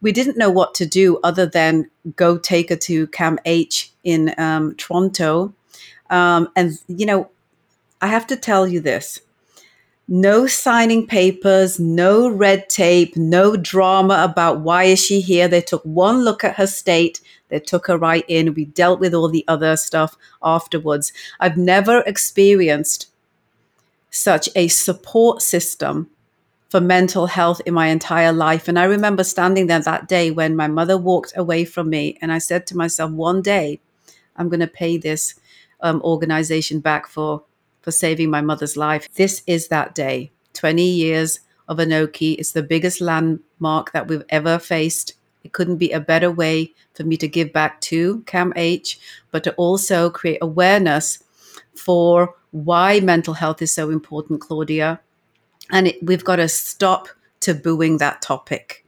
we 0.04 0.12
didn't 0.12 0.36
know 0.36 0.50
what 0.50 0.74
to 0.74 0.84
do 0.84 1.18
other 1.24 1.46
than 1.46 1.90
go 2.14 2.36
take 2.36 2.68
her 2.68 2.76
to 2.76 3.06
CAMH 3.06 3.88
in 4.04 4.34
um, 4.36 4.74
Toronto. 4.76 5.54
Um, 6.10 6.50
and, 6.54 6.78
you 6.88 7.06
know, 7.06 7.30
I 8.02 8.08
have 8.08 8.26
to 8.26 8.36
tell 8.36 8.68
you 8.68 8.80
this 8.80 9.22
no 10.06 10.46
signing 10.46 11.06
papers, 11.06 11.80
no 11.80 12.28
red 12.28 12.68
tape, 12.68 13.16
no 13.16 13.56
drama 13.56 14.22
about 14.22 14.60
why 14.60 14.84
is 14.84 15.02
she 15.02 15.22
here. 15.22 15.48
They 15.48 15.62
took 15.62 15.82
one 15.84 16.22
look 16.22 16.44
at 16.44 16.56
her 16.56 16.66
state. 16.66 17.22
They 17.48 17.58
took 17.58 17.86
her 17.86 17.96
right 17.96 18.26
in. 18.28 18.52
We 18.52 18.66
dealt 18.66 19.00
with 19.00 19.14
all 19.14 19.30
the 19.30 19.46
other 19.48 19.74
stuff 19.78 20.18
afterwards. 20.42 21.14
I've 21.40 21.56
never 21.56 22.00
experienced 22.00 23.10
such 24.10 24.50
a 24.54 24.68
support 24.68 25.40
system 25.40 26.10
for 26.74 26.80
mental 26.80 27.26
health 27.26 27.60
in 27.66 27.72
my 27.72 27.86
entire 27.86 28.32
life. 28.32 28.66
And 28.66 28.76
I 28.80 28.82
remember 28.82 29.22
standing 29.22 29.68
there 29.68 29.78
that 29.78 30.08
day 30.08 30.32
when 30.32 30.56
my 30.56 30.66
mother 30.66 30.98
walked 30.98 31.32
away 31.36 31.64
from 31.64 31.88
me, 31.88 32.18
and 32.20 32.32
I 32.32 32.38
said 32.38 32.66
to 32.66 32.76
myself, 32.76 33.12
one 33.12 33.42
day 33.42 33.80
I'm 34.34 34.48
going 34.48 34.58
to 34.58 34.66
pay 34.66 34.96
this 34.96 35.36
um, 35.82 36.02
organization 36.02 36.80
back 36.80 37.06
for 37.06 37.44
for 37.82 37.92
saving 37.92 38.28
my 38.28 38.40
mother's 38.40 38.76
life. 38.76 39.08
This 39.14 39.44
is 39.46 39.68
that 39.68 39.94
day. 39.94 40.32
20 40.54 40.82
years 40.82 41.38
of 41.68 41.76
ANOKHI. 41.76 42.38
It's 42.40 42.50
the 42.50 42.62
biggest 42.64 43.00
landmark 43.00 43.92
that 43.92 44.08
we've 44.08 44.24
ever 44.28 44.58
faced. 44.58 45.14
It 45.44 45.52
couldn't 45.52 45.76
be 45.76 45.92
a 45.92 46.00
better 46.00 46.32
way 46.32 46.72
for 46.94 47.04
me 47.04 47.16
to 47.18 47.28
give 47.28 47.52
back 47.52 47.80
to 47.82 48.22
CAMH, 48.22 48.98
but 49.30 49.44
to 49.44 49.54
also 49.54 50.10
create 50.10 50.38
awareness 50.42 51.22
for 51.76 52.34
why 52.50 52.98
mental 52.98 53.34
health 53.34 53.62
is 53.62 53.72
so 53.72 53.90
important, 53.90 54.40
Claudia, 54.40 55.00
and 55.70 55.88
it, 55.88 56.02
we've 56.02 56.24
got 56.24 56.36
to 56.36 56.48
stop 56.48 57.08
tabooing 57.40 57.98
that 57.98 58.22
topic. 58.22 58.84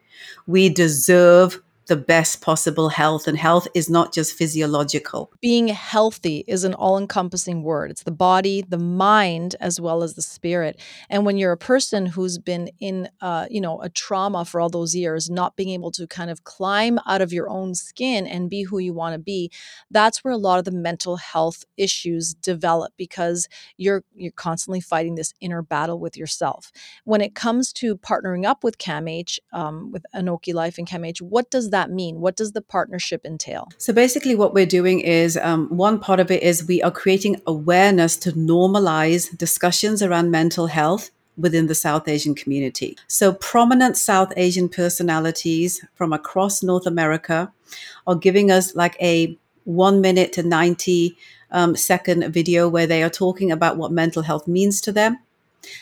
We 0.47 0.69
deserve 0.69 1.63
the 1.87 1.97
best 1.97 2.41
possible 2.41 2.89
health. 2.89 3.27
And 3.29 3.39
health 3.39 3.69
is 3.75 3.89
not 3.89 4.13
just 4.13 4.35
physiological. 4.35 5.33
Being 5.41 5.69
healthy 5.69 6.45
is 6.47 6.65
an 6.65 6.75
all 6.75 6.99
encompassing 6.99 7.63
word. 7.63 7.91
It's 7.91 8.03
the 8.03 8.11
body, 8.11 8.63
the 8.63 8.79
mind, 8.79 9.57
as 9.61 9.81
well 9.81 10.03
as 10.03 10.15
the 10.15 10.23
spirit. 10.23 10.81
And 11.09 11.25
when 11.25 11.37
you're 11.37 11.53
a 11.53 11.57
person 11.57 12.07
who's 12.07 12.39
been 12.39 12.71
in, 12.81 13.09
uh, 13.21 13.47
you 13.51 13.61
know, 13.61 13.81
a 13.83 13.89
trauma 13.89 14.45
for 14.45 14.61
all 14.61 14.69
those 14.69 14.95
years, 14.95 15.31
not 15.31 15.57
being 15.57 15.71
able 15.71 15.91
to 15.93 16.07
kind 16.07 16.31
of 16.31 16.45
climb 16.45 16.99
out 17.07 17.23
of 17.23 17.33
your 17.33 17.49
own 17.49 17.75
skin 17.75 18.27
and 18.27 18.51
be 18.51 18.63
who 18.63 18.79
you 18.79 18.93
want 18.93 19.15
to 19.15 19.19
be, 19.19 19.51
that's 19.91 20.25
where 20.25 20.33
a 20.33 20.39
lot 20.39 20.59
of 20.59 20.65
the 20.65 20.73
mental 20.73 21.17
health 21.17 21.65
issues 21.77 22.35
develop 22.35 22.93
because 22.97 23.49
you're 23.77 24.03
you're 24.15 24.33
constantly 24.33 24.81
fighting 24.81 25.15
this 25.15 25.33
inner 25.41 25.63
battle 25.63 26.01
with 26.01 26.17
yourself. 26.17 26.73
When 27.05 27.21
it 27.21 27.35
comes 27.35 27.73
to 27.75 27.97
partnering 27.97 28.45
up 28.45 28.65
with 28.65 28.79
CAMH, 28.79 29.39
um, 29.53 29.93
with 29.93 30.05
ANOKHI 30.15 30.55
Life 30.55 30.79
and 30.79 30.89
CAMH, 30.89 31.23
what 31.23 31.51
does 31.51 31.71
that 31.71 31.76
that 31.77 31.91
mean? 31.91 32.21
What 32.21 32.37
does 32.37 32.53
the 32.53 32.63
partnership 32.63 33.21
entail? 33.25 33.69
So 33.77 33.93
basically, 33.93 34.35
what 34.35 34.55
we're 34.55 34.73
doing 34.81 35.01
is 35.01 35.37
um, 35.37 35.69
one 35.69 35.99
part 35.99 36.21
of 36.21 36.31
it 36.31 36.43
is 36.43 36.67
we 36.67 36.83
are 36.83 36.91
creating 36.91 37.35
awareness 37.47 38.17
to 38.25 38.33
normalize 38.33 39.37
discussions 39.37 40.03
around 40.03 40.31
mental 40.31 40.69
health 40.69 41.11
within 41.37 41.67
the 41.67 41.75
South 41.75 42.09
Asian 42.09 42.35
community. 42.35 42.97
So, 43.09 43.35
prominent 43.35 43.99
South 43.99 44.33
Asian 44.37 44.69
personalities 44.71 45.85
from 45.95 46.13
across 46.13 46.63
North 46.63 46.87
America 46.87 47.53
are 48.07 48.15
giving 48.15 48.51
us 48.51 48.75
like 48.75 48.97
a 49.01 49.37
one 49.65 50.01
minute 50.01 50.33
to 50.33 50.43
90 50.43 51.17
um, 51.51 51.77
second 51.77 52.33
video 52.33 52.69
where 52.69 52.87
they 52.87 53.03
are 53.03 53.11
talking 53.11 53.53
about 53.53 53.77
what 53.77 53.93
mental 53.93 54.23
health 54.23 54.49
means 54.49 54.81
to 54.81 54.93
them 54.93 55.19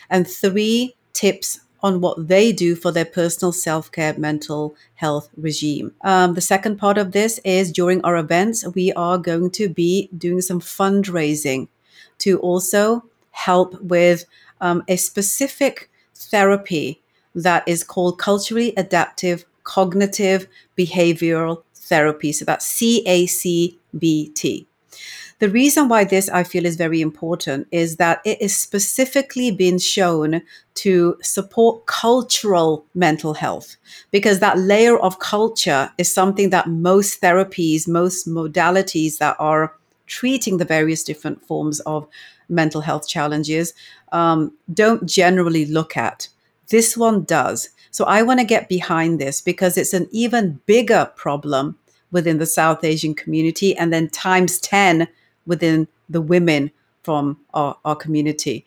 and 0.09 0.27
three 0.27 0.95
tips 1.13 1.61
on 1.81 2.01
what 2.01 2.27
they 2.27 2.51
do 2.51 2.75
for 2.75 2.91
their 2.91 3.05
personal 3.05 3.51
self 3.51 3.91
care 3.91 4.17
mental 4.17 4.75
health 4.95 5.29
regime. 5.37 5.93
Um, 6.01 6.33
the 6.33 6.41
second 6.41 6.77
part 6.77 6.97
of 6.97 7.11
this 7.11 7.39
is 7.43 7.71
during 7.71 8.03
our 8.03 8.17
events, 8.17 8.65
we 8.75 8.91
are 8.93 9.17
going 9.17 9.51
to 9.51 9.69
be 9.69 10.09
doing 10.17 10.41
some 10.41 10.59
fundraising 10.59 11.67
to 12.19 12.39
also 12.39 13.05
help 13.31 13.79
with 13.81 14.25
um, 14.61 14.83
a 14.87 14.95
specific 14.95 15.89
therapy 16.15 17.01
that 17.35 17.67
is 17.67 17.83
called 17.83 18.17
culturally 18.17 18.73
adaptive 18.77 19.45
cognitive 19.63 20.47
behavioral 20.77 21.63
therapy. 21.73 22.31
So 22.31 22.45
that's 22.45 22.65
CACBT. 22.79 24.65
The 25.39 25.49
reason 25.49 25.89
why 25.89 26.05
this 26.05 26.29
I 26.29 26.43
feel 26.43 26.65
is 26.65 26.77
very 26.77 27.01
important 27.01 27.67
is 27.69 27.97
that 27.97 28.21
it 28.23 28.41
is 28.41 28.57
specifically 28.57 29.51
been 29.51 29.77
shown 29.77 30.41
to 30.75 31.17
support 31.21 31.85
cultural 31.87 32.85
mental 32.93 33.33
health 33.33 33.75
because 34.11 34.39
that 34.39 34.57
layer 34.57 34.97
of 34.97 35.19
culture 35.19 35.91
is 35.97 36.13
something 36.13 36.51
that 36.51 36.69
most 36.69 37.21
therapies, 37.21 37.85
most 37.85 38.27
modalities 38.27 39.17
that 39.17 39.35
are 39.37 39.75
treating 40.07 40.57
the 40.57 40.65
various 40.65 41.03
different 41.03 41.45
forms 41.45 41.81
of 41.81 42.07
mental 42.47 42.79
health 42.79 43.05
challenges 43.05 43.73
um, 44.13 44.53
don't 44.73 45.05
generally 45.05 45.65
look 45.65 45.97
at. 45.97 46.29
This 46.69 46.95
one 46.95 47.25
does. 47.25 47.69
So 47.91 48.05
I 48.05 48.21
want 48.21 48.39
to 48.39 48.45
get 48.45 48.69
behind 48.69 49.19
this 49.19 49.41
because 49.41 49.77
it's 49.77 49.93
an 49.93 50.07
even 50.11 50.61
bigger 50.65 51.11
problem 51.17 51.77
within 52.11 52.37
the 52.37 52.45
South 52.45 52.85
Asian 52.85 53.13
community 53.13 53.75
and 53.75 53.91
then 53.91 54.07
times 54.09 54.59
10 54.59 55.09
within 55.45 55.87
the 56.09 56.21
women 56.21 56.71
from 57.03 57.39
our, 57.53 57.77
our 57.85 57.95
community. 57.95 58.65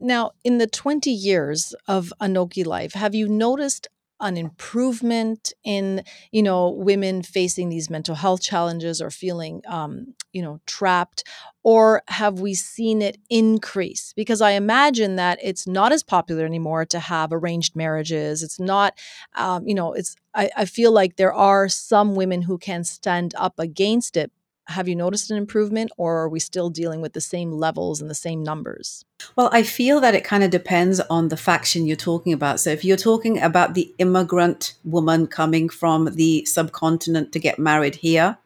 Now, 0.00 0.32
in 0.42 0.58
the 0.58 0.66
20 0.66 1.10
years 1.10 1.74
of 1.86 2.12
ANOKHI 2.20 2.66
life, 2.66 2.94
have 2.94 3.14
you 3.14 3.28
noticed 3.28 3.88
an 4.22 4.36
improvement 4.36 5.52
in 5.64 6.04
you 6.30 6.42
know 6.42 6.70
women 6.70 7.22
facing 7.22 7.68
these 7.68 7.90
mental 7.90 8.14
health 8.14 8.40
challenges 8.40 9.02
or 9.02 9.10
feeling 9.10 9.62
um, 9.68 10.14
you 10.32 10.40
know 10.40 10.60
trapped? 10.66 11.24
Or 11.64 12.02
have 12.08 12.40
we 12.40 12.54
seen 12.54 13.02
it 13.02 13.18
increase? 13.30 14.12
Because 14.16 14.40
i 14.40 14.52
imagine 14.52 15.14
that 15.16 15.38
it's 15.42 15.66
not 15.66 15.92
as 15.92 16.02
popular 16.02 16.44
anymore 16.44 16.84
to 16.86 16.98
have 16.98 17.32
arranged 17.32 17.76
marriages. 17.76 18.42
It's 18.42 18.58
not 18.58 18.98
um, 19.36 19.66
you 19.66 19.74
know 19.74 19.92
it's 19.92 20.16
I, 20.34 20.50
I 20.56 20.64
feel 20.64 20.92
like 20.92 21.16
there 21.16 21.34
are 21.34 21.68
some 21.68 22.14
women 22.14 22.42
who 22.42 22.58
can 22.58 22.84
stand 22.84 23.34
up 23.36 23.58
against 23.58 24.16
it 24.16 24.32
have 24.66 24.88
you 24.88 24.96
noticed 24.96 25.30
an 25.30 25.36
improvement 25.36 25.90
or 25.96 26.18
are 26.18 26.28
we 26.28 26.40
still 26.40 26.70
dealing 26.70 27.00
with 27.00 27.12
the 27.12 27.20
same 27.20 27.52
levels 27.52 28.00
and 28.00 28.08
the 28.08 28.14
same 28.14 28.42
numbers? 28.42 29.04
Well, 29.36 29.50
I 29.52 29.62
feel 29.62 30.00
that 30.00 30.14
it 30.14 30.24
kind 30.24 30.44
of 30.44 30.50
depends 30.50 31.00
on 31.00 31.28
the 31.28 31.36
faction 31.36 31.86
you're 31.86 31.96
talking 31.96 32.32
about. 32.32 32.60
So 32.60 32.70
if 32.70 32.84
you're 32.84 32.96
talking 32.96 33.40
about 33.40 33.74
the 33.74 33.92
immigrant 33.98 34.74
woman 34.84 35.26
coming 35.26 35.68
from 35.68 36.14
the 36.14 36.44
subcontinent 36.44 37.32
to 37.32 37.38
get 37.38 37.58
married 37.58 37.96
here, 37.96 38.38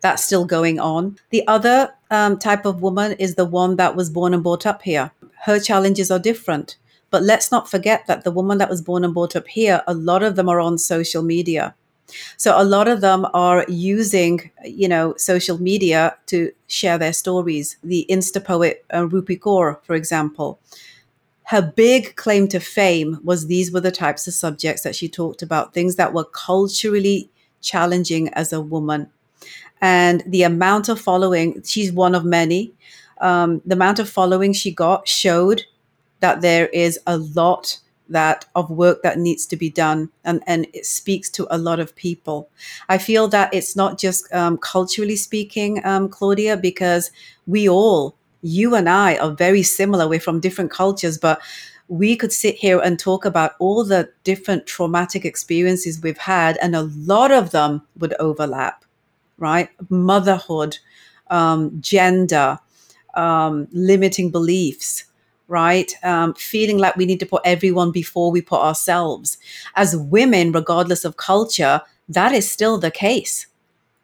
that's 0.00 0.24
still 0.24 0.44
going 0.44 0.78
on. 0.78 1.18
The 1.30 1.46
other 1.46 1.92
um, 2.10 2.38
type 2.38 2.64
of 2.64 2.82
woman 2.82 3.12
is 3.12 3.34
the 3.34 3.44
one 3.44 3.76
that 3.76 3.96
was 3.96 4.10
born 4.10 4.34
and 4.34 4.42
brought 4.42 4.66
up 4.66 4.82
here. 4.82 5.10
Her 5.44 5.58
challenges 5.58 6.10
are 6.10 6.18
different. 6.18 6.76
But 7.10 7.22
let's 7.22 7.50
not 7.50 7.70
forget 7.70 8.06
that 8.06 8.24
the 8.24 8.30
woman 8.30 8.58
that 8.58 8.68
was 8.68 8.82
born 8.82 9.04
and 9.04 9.14
brought 9.14 9.34
up 9.34 9.48
here, 9.48 9.82
a 9.86 9.94
lot 9.94 10.22
of 10.22 10.36
them 10.36 10.48
are 10.48 10.60
on 10.60 10.76
social 10.76 11.22
media. 11.22 11.74
So 12.36 12.60
a 12.60 12.64
lot 12.64 12.88
of 12.88 13.00
them 13.00 13.26
are 13.34 13.64
using, 13.68 14.50
you 14.64 14.88
know, 14.88 15.14
social 15.16 15.60
media 15.60 16.16
to 16.26 16.52
share 16.66 16.98
their 16.98 17.12
stories. 17.12 17.76
The 17.82 18.06
Insta 18.08 18.44
poet 18.44 18.84
uh, 18.90 19.02
Rupi 19.02 19.38
Kaur, 19.38 19.82
for 19.84 19.94
example, 19.94 20.58
her 21.44 21.62
big 21.62 22.14
claim 22.16 22.46
to 22.48 22.60
fame 22.60 23.20
was 23.24 23.46
these 23.46 23.72
were 23.72 23.80
the 23.80 23.90
types 23.90 24.28
of 24.28 24.34
subjects 24.34 24.82
that 24.82 24.94
she 24.94 25.08
talked 25.08 25.42
about, 25.42 25.72
things 25.72 25.96
that 25.96 26.12
were 26.12 26.24
culturally 26.24 27.30
challenging 27.62 28.28
as 28.34 28.52
a 28.52 28.60
woman. 28.60 29.10
And 29.80 30.22
the 30.26 30.42
amount 30.42 30.88
of 30.88 31.00
following, 31.00 31.62
she's 31.62 31.92
one 31.92 32.14
of 32.14 32.24
many. 32.24 32.72
Um, 33.20 33.62
the 33.64 33.74
amount 33.74 33.98
of 33.98 34.08
following 34.10 34.52
she 34.52 34.72
got 34.72 35.08
showed 35.08 35.62
that 36.20 36.40
there 36.42 36.66
is 36.68 36.98
a 37.06 37.18
lot 37.18 37.78
that 38.08 38.46
of 38.54 38.70
work 38.70 39.02
that 39.02 39.18
needs 39.18 39.46
to 39.46 39.56
be 39.56 39.70
done 39.70 40.10
and, 40.24 40.42
and 40.46 40.66
it 40.72 40.86
speaks 40.86 41.28
to 41.30 41.46
a 41.50 41.58
lot 41.58 41.80
of 41.80 41.94
people. 41.96 42.48
I 42.88 42.98
feel 42.98 43.28
that 43.28 43.52
it's 43.52 43.76
not 43.76 43.98
just 43.98 44.32
um, 44.32 44.58
culturally 44.58 45.16
speaking 45.16 45.84
um, 45.84 46.08
claudia 46.08 46.56
because 46.56 47.10
we 47.46 47.68
all 47.68 48.16
you 48.42 48.74
and 48.74 48.88
i 48.88 49.16
are 49.16 49.32
very 49.32 49.62
similar. 49.62 50.08
We're 50.08 50.20
from 50.20 50.40
different 50.40 50.70
cultures 50.70 51.18
but 51.18 51.40
we 51.88 52.16
could 52.16 52.32
sit 52.32 52.56
here 52.56 52.80
and 52.80 52.98
talk 52.98 53.24
about 53.24 53.52
all 53.58 53.82
the 53.82 54.10
different 54.22 54.66
traumatic 54.66 55.24
experiences 55.24 56.02
we've 56.02 56.18
had 56.18 56.58
and 56.58 56.76
a 56.76 56.82
lot 56.82 57.30
of 57.30 57.50
them 57.50 57.82
would 57.98 58.14
overlap 58.20 58.84
right? 59.38 59.70
Motherhood 59.88 60.78
um, 61.30 61.80
gender 61.80 62.58
um, 63.14 63.68
limiting 63.72 64.30
beliefs 64.30 65.04
right? 65.48 65.92
Um, 66.04 66.34
feeling 66.34 66.78
like 66.78 66.96
we 66.96 67.06
need 67.06 67.20
to 67.20 67.26
put 67.26 67.42
everyone 67.44 67.90
before 67.90 68.30
we 68.30 68.40
put 68.40 68.60
ourselves. 68.60 69.38
As 69.74 69.96
women, 69.96 70.52
regardless 70.52 71.04
of 71.04 71.16
culture, 71.16 71.80
that 72.08 72.32
is 72.32 72.48
still 72.48 72.78
the 72.78 72.90
case. 72.90 73.46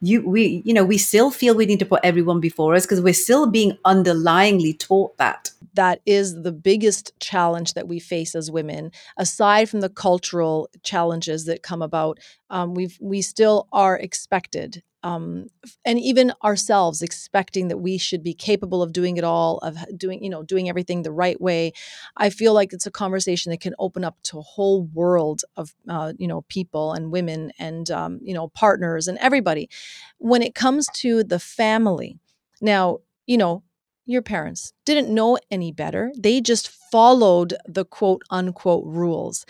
You, 0.01 0.27
we, 0.27 0.61
you 0.65 0.73
know, 0.73 0.83
we 0.83 0.97
still 0.97 1.31
feel 1.31 1.55
we 1.55 1.65
need 1.65 1.79
to 1.79 1.85
put 1.85 2.01
everyone 2.03 2.39
before 2.39 2.75
us 2.75 2.85
because 2.85 3.01
we're 3.01 3.13
still 3.13 3.47
being 3.47 3.77
underlyingly 3.85 4.77
taught 4.77 5.17
that. 5.17 5.51
That 5.73 6.01
is 6.05 6.41
the 6.41 6.51
biggest 6.51 7.17
challenge 7.19 7.73
that 7.73 7.87
we 7.87 7.99
face 7.99 8.35
as 8.35 8.51
women. 8.51 8.91
Aside 9.17 9.69
from 9.69 9.81
the 9.81 9.89
cultural 9.89 10.69
challenges 10.83 11.45
that 11.45 11.63
come 11.63 11.81
about, 11.81 12.19
um, 12.49 12.73
we 12.73 12.89
we 12.99 13.21
still 13.21 13.67
are 13.71 13.97
expected 13.97 14.83
um, 15.05 15.47
and 15.85 15.99
even 15.99 16.33
ourselves 16.43 17.03
expecting 17.03 17.69
that 17.69 17.77
we 17.77 17.97
should 17.97 18.23
be 18.23 18.33
capable 18.33 18.81
of 18.81 18.91
doing 18.91 19.17
it 19.17 19.23
all 19.23 19.59
of 19.59 19.77
doing 19.97 20.23
you 20.23 20.29
know 20.29 20.43
doing 20.43 20.67
everything 20.67 21.03
the 21.03 21.11
right 21.11 21.39
way 21.39 21.71
i 22.17 22.29
feel 22.29 22.53
like 22.53 22.73
it's 22.73 22.87
a 22.87 22.91
conversation 22.91 23.51
that 23.51 23.61
can 23.61 23.75
open 23.79 24.03
up 24.03 24.17
to 24.23 24.39
a 24.39 24.41
whole 24.41 24.83
world 24.93 25.43
of 25.55 25.73
uh, 25.89 26.13
you 26.17 26.27
know 26.27 26.41
people 26.49 26.93
and 26.93 27.11
women 27.11 27.51
and 27.59 27.91
um, 27.91 28.19
you 28.23 28.33
know 28.33 28.47
partners 28.49 29.07
and 29.07 29.17
everybody. 29.19 29.69
When 30.17 30.41
it 30.41 30.55
comes 30.55 30.87
to 30.95 31.23
the 31.23 31.39
family 31.39 32.19
now 32.61 32.99
you 33.27 33.37
know 33.37 33.63
your 34.05 34.21
parents 34.21 34.73
didn't 34.85 35.13
know 35.13 35.37
any 35.49 35.71
better. 35.71 36.11
They 36.17 36.39
just 36.41 36.69
followed 36.91 37.55
the 37.67 37.85
quote 37.85 38.21
unquote 38.29 38.85
rules. 38.85 39.45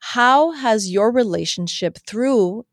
How 0.00 0.52
has 0.52 0.90
your 0.90 1.12
relationship 1.12 1.98
through 2.06 2.64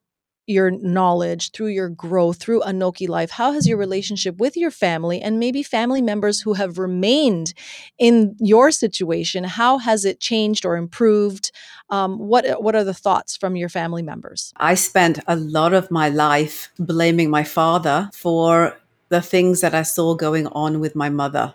your 0.48 0.72
knowledge, 0.72 1.52
through 1.52 1.68
your 1.68 1.90
growth, 1.90 2.38
through 2.38 2.62
ANOKHI 2.62 3.08
Life? 3.08 3.32
How 3.32 3.52
has 3.52 3.68
your 3.68 3.78
relationship 3.78 4.38
with 4.38 4.58
your 4.58 4.72
family 4.72 5.22
and 5.22 5.40
maybe 5.40 5.62
family 5.62 6.02
members 6.02 6.42
who 6.42 6.54
have 6.54 6.80
remained 6.80 7.54
in 7.98 8.36
your 8.40 8.72
situation, 8.72 9.44
how 9.44 9.78
has 9.78 10.06
it 10.06 10.20
changed 10.20 10.66
or 10.66 10.78
improved? 10.78 11.52
Um, 11.90 12.18
what 12.18 12.64
what 12.64 12.76
are 12.76 12.84
the 12.84 12.94
thoughts 12.94 13.38
from 13.38 13.56
your 13.56 13.70
family 13.70 14.02
members? 14.02 14.54
I 14.58 14.76
spent 14.76 15.20
a 15.28 15.36
lot 15.36 15.74
of 15.74 15.92
my 15.92 16.10
life 16.10 16.72
blaming 16.80 17.30
my 17.30 17.44
father 17.44 18.10
for 18.14 18.78
the 19.10 19.22
things 19.22 19.62
that 19.62 19.74
I 19.74 19.84
saw 19.84 20.16
going 20.16 20.48
on 20.48 20.80
with 20.80 20.96
my 20.96 21.10
mother. 21.10 21.54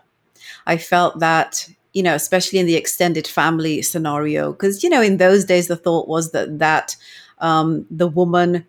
I 0.66 0.76
felt 0.76 1.20
that 1.20 1.68
you 1.92 2.02
know, 2.02 2.14
especially 2.14 2.58
in 2.58 2.66
the 2.66 2.76
extended 2.76 3.26
family 3.26 3.82
scenario, 3.82 4.52
because 4.52 4.82
you 4.82 4.88
know, 4.88 5.02
in 5.02 5.18
those 5.18 5.44
days, 5.44 5.68
the 5.68 5.76
thought 5.76 6.08
was 6.08 6.32
that 6.32 6.58
that 6.58 6.96
um, 7.38 7.86
the 7.90 8.08
woman 8.08 8.66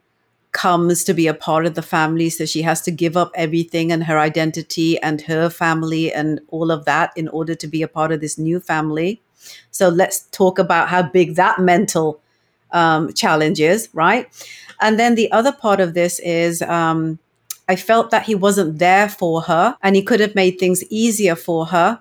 comes 0.53 1.03
to 1.03 1.13
be 1.13 1.27
a 1.27 1.33
part 1.33 1.65
of 1.65 1.73
the 1.73 1.81
family. 1.81 2.29
So 2.29 2.45
she 2.45 2.61
has 2.61 2.81
to 2.83 2.91
give 2.91 3.17
up 3.17 3.31
everything 3.35 3.91
and 3.91 4.03
her 4.03 4.17
identity 4.17 4.99
and 5.01 5.19
her 5.21 5.49
family 5.49 6.13
and 6.13 6.39
all 6.49 6.71
of 6.71 6.85
that 6.85 7.11
in 7.15 7.27
order 7.29 7.55
to 7.55 7.67
be 7.67 7.81
a 7.81 7.87
part 7.87 8.11
of 8.11 8.21
this 8.21 8.37
new 8.37 8.59
family. 8.59 9.21
So 9.71 9.89
let's 9.89 10.21
talk 10.31 10.59
about 10.59 10.89
how 10.89 11.03
big 11.03 11.35
that 11.35 11.59
mental 11.59 12.21
um, 12.71 13.11
challenge 13.13 13.59
is, 13.59 13.89
right? 13.93 14.29
And 14.79 14.99
then 14.99 15.15
the 15.15 15.31
other 15.31 15.51
part 15.51 15.79
of 15.79 15.93
this 15.93 16.19
is 16.19 16.61
um, 16.61 17.19
I 17.67 17.75
felt 17.75 18.11
that 18.11 18.23
he 18.23 18.35
wasn't 18.35 18.79
there 18.79 19.09
for 19.09 19.41
her 19.41 19.75
and 19.81 19.95
he 19.95 20.01
could 20.03 20.19
have 20.19 20.35
made 20.35 20.59
things 20.59 20.83
easier 20.89 21.35
for 21.35 21.65
her 21.67 21.99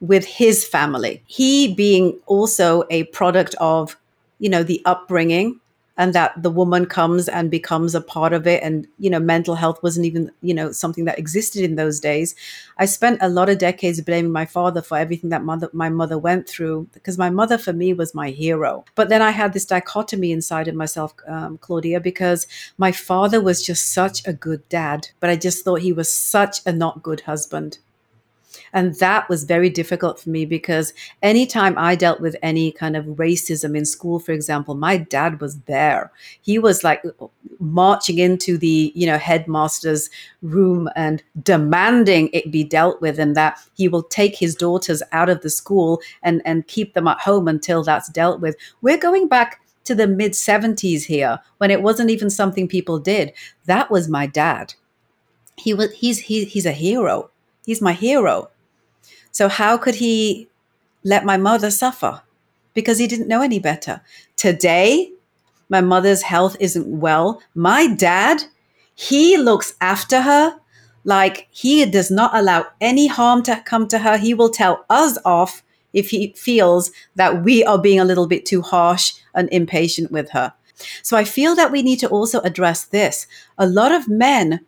with 0.00 0.24
his 0.24 0.66
family. 0.66 1.22
He 1.26 1.74
being 1.74 2.18
also 2.26 2.84
a 2.90 3.04
product 3.04 3.54
of, 3.58 3.96
you 4.38 4.50
know, 4.50 4.62
the 4.62 4.82
upbringing 4.84 5.60
and 5.98 6.12
that 6.14 6.42
the 6.42 6.50
woman 6.50 6.86
comes 6.86 7.28
and 7.28 7.50
becomes 7.50 7.94
a 7.94 8.00
part 8.00 8.32
of 8.32 8.46
it. 8.46 8.62
And 8.62 8.86
you 8.98 9.10
know 9.10 9.20
mental 9.20 9.54
health 9.54 9.82
wasn't 9.82 10.06
even 10.06 10.30
you 10.42 10.54
know 10.54 10.72
something 10.72 11.04
that 11.06 11.18
existed 11.18 11.62
in 11.62 11.76
those 11.76 12.00
days. 12.00 12.34
I 12.78 12.86
spent 12.86 13.18
a 13.22 13.28
lot 13.28 13.48
of 13.48 13.58
decades 13.58 14.00
blaming 14.00 14.32
my 14.32 14.44
father 14.46 14.82
for 14.82 14.98
everything 14.98 15.30
that 15.30 15.44
mother 15.44 15.70
my 15.72 15.88
mother 15.88 16.18
went 16.18 16.48
through 16.48 16.88
because 16.92 17.18
my 17.18 17.30
mother 17.30 17.58
for 17.58 17.72
me 17.72 17.92
was 17.92 18.14
my 18.14 18.30
hero. 18.30 18.84
But 18.94 19.08
then 19.08 19.22
i 19.22 19.30
had 19.30 19.52
this 19.52 19.64
dichotomy 19.64 20.32
inside 20.32 20.68
of 20.68 20.74
myself 20.74 21.14
um, 21.26 21.58
claudia 21.58 22.00
because 22.00 22.46
my 22.78 22.92
father 22.92 23.40
was 23.40 23.64
just 23.64 23.92
such 23.92 24.26
a 24.26 24.32
good 24.32 24.68
dad 24.68 25.08
but 25.20 25.30
i 25.30 25.36
just 25.36 25.64
thought 25.64 25.80
he 25.80 25.92
was 25.92 26.12
such 26.12 26.60
a 26.66 26.72
not 26.72 27.02
good 27.02 27.20
husband 27.22 27.78
and 28.72 28.94
that 28.96 29.28
was 29.28 29.44
very 29.44 29.70
difficult 29.70 30.20
for 30.20 30.30
me 30.30 30.44
because 30.44 30.92
anytime 31.22 31.76
I 31.78 31.94
dealt 31.94 32.20
with 32.20 32.36
any 32.42 32.72
kind 32.72 32.96
of 32.96 33.04
racism 33.04 33.76
in 33.76 33.84
school, 33.84 34.18
for 34.18 34.32
example, 34.32 34.74
my 34.74 34.96
dad 34.96 35.40
was 35.40 35.58
there. 35.62 36.10
He 36.42 36.58
was 36.58 36.84
like 36.84 37.02
marching 37.58 38.18
into 38.18 38.58
the, 38.58 38.92
you 38.94 39.06
know, 39.06 39.18
headmaster's 39.18 40.10
room 40.42 40.88
and 40.96 41.22
demanding 41.42 42.30
it 42.32 42.50
be 42.50 42.64
dealt 42.64 43.00
with 43.00 43.18
and 43.18 43.34
that 43.36 43.58
he 43.74 43.88
will 43.88 44.02
take 44.02 44.36
his 44.36 44.54
daughters 44.54 45.02
out 45.12 45.28
of 45.28 45.42
the 45.42 45.50
school 45.50 46.00
and, 46.22 46.42
and 46.44 46.66
keep 46.66 46.94
them 46.94 47.08
at 47.08 47.20
home 47.20 47.48
until 47.48 47.82
that's 47.82 48.08
dealt 48.10 48.40
with. 48.40 48.56
We're 48.82 48.98
going 48.98 49.28
back 49.28 49.60
to 49.86 49.94
the 49.94 50.06
mid 50.06 50.32
70s 50.32 51.04
here 51.04 51.38
when 51.58 51.70
it 51.70 51.82
wasn't 51.82 52.10
even 52.10 52.28
something 52.28 52.68
people 52.68 52.98
did. 52.98 53.32
That 53.64 53.90
was 53.90 54.08
my 54.08 54.26
dad. 54.26 54.74
He 55.56 55.72
was 55.72 55.92
he's 55.92 56.18
he, 56.18 56.44
he's 56.44 56.66
a 56.66 56.72
hero. 56.72 57.30
He's 57.66 57.82
my 57.82 57.92
hero. 57.92 58.48
So, 59.32 59.48
how 59.48 59.76
could 59.76 59.96
he 59.96 60.48
let 61.04 61.24
my 61.24 61.36
mother 61.36 61.70
suffer? 61.70 62.22
Because 62.72 62.98
he 62.98 63.06
didn't 63.06 63.28
know 63.28 63.42
any 63.42 63.58
better. 63.58 64.00
Today, 64.36 65.10
my 65.68 65.80
mother's 65.80 66.22
health 66.22 66.56
isn't 66.60 66.86
well. 66.86 67.42
My 67.54 67.88
dad, 67.88 68.44
he 68.94 69.36
looks 69.36 69.74
after 69.80 70.22
her 70.22 70.58
like 71.04 71.48
he 71.50 71.84
does 71.86 72.10
not 72.10 72.34
allow 72.34 72.66
any 72.80 73.06
harm 73.06 73.42
to 73.44 73.62
come 73.66 73.88
to 73.88 73.98
her. 73.98 74.16
He 74.16 74.34
will 74.34 74.50
tell 74.50 74.84
us 74.88 75.18
off 75.24 75.62
if 75.92 76.10
he 76.10 76.34
feels 76.36 76.90
that 77.14 77.42
we 77.42 77.64
are 77.64 77.78
being 77.78 78.00
a 78.00 78.04
little 78.04 78.26
bit 78.26 78.46
too 78.46 78.62
harsh 78.62 79.14
and 79.34 79.48
impatient 79.50 80.10
with 80.10 80.30
her. 80.30 80.52
So 81.02 81.16
I 81.16 81.24
feel 81.24 81.54
that 81.54 81.72
we 81.72 81.82
need 81.82 82.00
to 82.00 82.08
also 82.08 82.40
address 82.40 82.84
this. 82.84 83.26
A 83.56 83.66
lot 83.66 83.92
of 83.92 84.08
men 84.08 84.60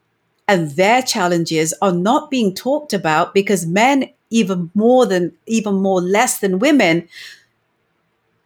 and 0.48 0.70
their 0.72 1.02
challenges 1.02 1.74
are 1.82 1.92
not 1.92 2.30
being 2.30 2.54
talked 2.54 2.92
about 2.92 3.34
because 3.34 3.66
men 3.66 4.11
even 4.30 4.70
more 4.74 5.06
than 5.06 5.32
even 5.46 5.74
more 5.74 6.00
less 6.00 6.40
than 6.40 6.58
women 6.58 7.08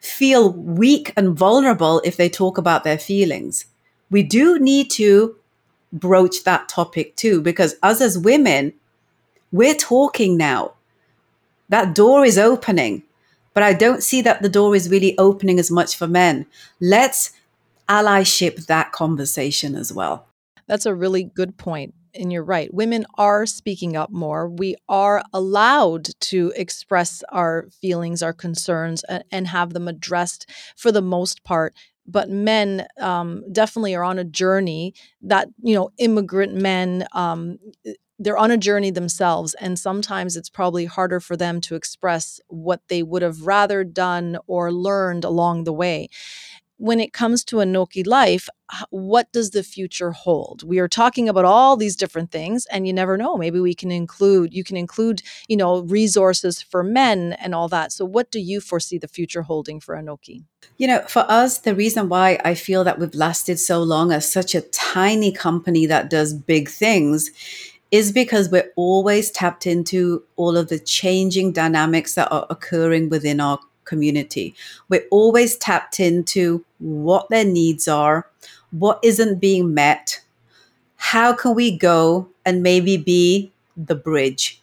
feel 0.01 0.53
weak 0.53 1.13
and 1.17 1.39
vulnerable 1.39 2.03
if 2.05 2.17
they 2.17 2.29
talk 2.29 2.59
about 2.59 2.83
their 2.83 2.99
feelings. 2.99 3.67
We 4.11 4.25
do 4.25 4.59
need 4.59 4.91
to 4.93 5.37
broach 5.93 6.43
that 6.45 6.69
topic 6.69 7.15
too, 7.17 7.41
because 7.41 7.77
us 7.83 8.01
as 8.01 8.19
women, 8.19 8.73
we're 9.53 9.75
talking 9.75 10.37
now. 10.37 10.73
That 11.69 11.95
door 11.95 12.25
is 12.25 12.37
opening, 12.37 13.05
but 13.55 13.63
I 13.63 13.75
don't 13.75 14.03
see 14.03 14.23
that 14.23 14.43
the 14.43 14.49
door 14.49 14.75
is 14.75 14.91
really 14.91 15.17
opening 15.19 15.59
as 15.59 15.71
much 15.71 15.97
for 15.97 16.09
men. 16.09 16.47
Let's 16.81 17.31
allyship 17.89 18.67
that 18.67 18.93
conversation 18.93 19.77
as 19.77 19.93
well. 19.93 20.27
That's 20.69 20.87
a 20.87 20.95
really 20.95 21.25
good 21.25 21.57
point 21.57 21.95
and 22.15 22.33
you're 22.33 22.45
right. 22.45 22.73
Women 22.73 23.07
are 23.17 23.47
speaking 23.47 23.97
up 23.97 24.11
more. 24.11 24.49
We 24.49 24.77
are 24.89 25.23
allowed 25.33 26.09
to 26.21 26.53
express 26.57 27.23
our 27.31 27.69
feelings, 27.81 28.23
our 28.23 28.33
concerns, 28.35 29.05
and, 29.31 29.47
have 29.47 29.73
them 29.73 29.89
addressed 29.89 30.49
for 30.77 30.93
the 30.93 31.03
most 31.03 31.43
part. 31.45 31.75
But 32.07 32.29
men 32.29 32.87
um, 32.99 33.45
definitely 33.53 33.95
are 33.95 34.05
on 34.05 34.19
a 34.19 34.25
journey 34.25 34.95
that, 35.23 35.49
you 35.63 35.75
know, 35.75 35.91
immigrant 35.99 36.55
men, 36.55 37.07
um, 37.13 37.59
they're 38.19 38.39
on 38.39 38.51
a 38.53 38.57
journey 38.57 38.91
themselves. 38.91 39.55
And 39.55 39.79
sometimes 39.79 40.37
it's 40.37 40.49
probably 40.51 40.85
harder 40.85 41.19
for 41.19 41.37
them 41.37 41.61
to 41.63 41.75
express 41.75 42.41
what 42.49 42.81
they 42.89 43.03
would 43.03 43.23
have 43.23 43.43
rather 43.47 43.83
done 43.85 44.39
or 44.47 44.73
learned 44.73 45.25
along 45.25 45.65
the 45.65 45.73
way 45.73 46.09
when 46.83 46.99
it 46.99 47.13
comes 47.13 47.45
to 47.45 47.59
ANOKHI 47.59 48.09
life, 48.09 48.49
what 48.91 49.31
does 49.31 49.51
the 49.51 49.63
future 49.63 50.11
hold? 50.11 50.65
We 50.65 50.81
are 50.81 50.89
talking 50.89 51.29
about 51.29 51.45
all 51.45 51.77
these 51.77 51.95
different 51.95 52.33
things, 52.33 52.67
and 52.73 52.89
you 52.89 52.93
never 52.93 53.17
know. 53.17 53.37
Maybe 53.37 53.61
we 53.61 53.73
can 53.73 53.93
include, 53.93 54.53
you 54.53 54.65
can 54.65 54.77
include, 54.77 55.23
you 55.47 55.57
know, 55.57 55.83
resources 55.83 56.61
for 56.61 56.83
men 56.83 57.35
and 57.35 57.55
all 57.55 57.69
that. 57.69 57.93
So, 57.93 58.05
what 58.05 58.33
do 58.33 58.41
you 58.41 58.61
foresee 58.61 58.99
the 58.99 59.07
future 59.07 59.43
holding 59.43 59.79
for 59.79 59.95
ANOKHI? 59.95 60.43
You 60.77 60.89
know, 60.89 61.03
for 61.07 61.25
us, 61.29 61.59
the 61.59 61.77
reason 61.77 62.09
why 62.09 62.41
I 62.45 62.57
feel 62.57 62.83
that 62.83 62.99
we've 62.99 63.15
lasted 63.15 63.61
so 63.61 63.81
long 63.81 64.11
as 64.11 64.29
such 64.29 64.53
a 64.57 64.63
tiny 64.63 65.31
company 65.31 65.87
that 65.87 66.11
does 66.11 66.35
big 66.35 66.69
things 66.69 67.31
is 67.93 68.11
because 68.11 68.51
we're 68.51 68.73
always 68.75 69.31
tapped 69.31 69.69
into 69.69 70.25
all 70.35 70.57
of 70.57 70.69
the 70.69 70.81
changing 70.81 71.53
dynamics 71.53 72.15
that 72.15 72.33
are 72.33 72.47
occurring 72.51 73.09
within 73.09 73.39
our 73.39 73.61
community. 73.85 74.55
We're 74.89 75.07
always 75.11 75.57
tapped 75.57 76.01
into 76.01 76.65
what 76.79 77.29
their 77.29 77.45
needs 77.45 77.89
are, 77.89 78.29
what 78.71 78.99
isn't 79.03 79.41
being 79.41 79.75
met, 79.75 80.21
how 80.97 81.33
can 81.35 81.55
we 81.55 81.77
go 81.77 82.29
and 82.45 82.63
maybe 82.63 82.97
be 82.97 83.53
the 83.77 83.95
bridge 83.95 84.61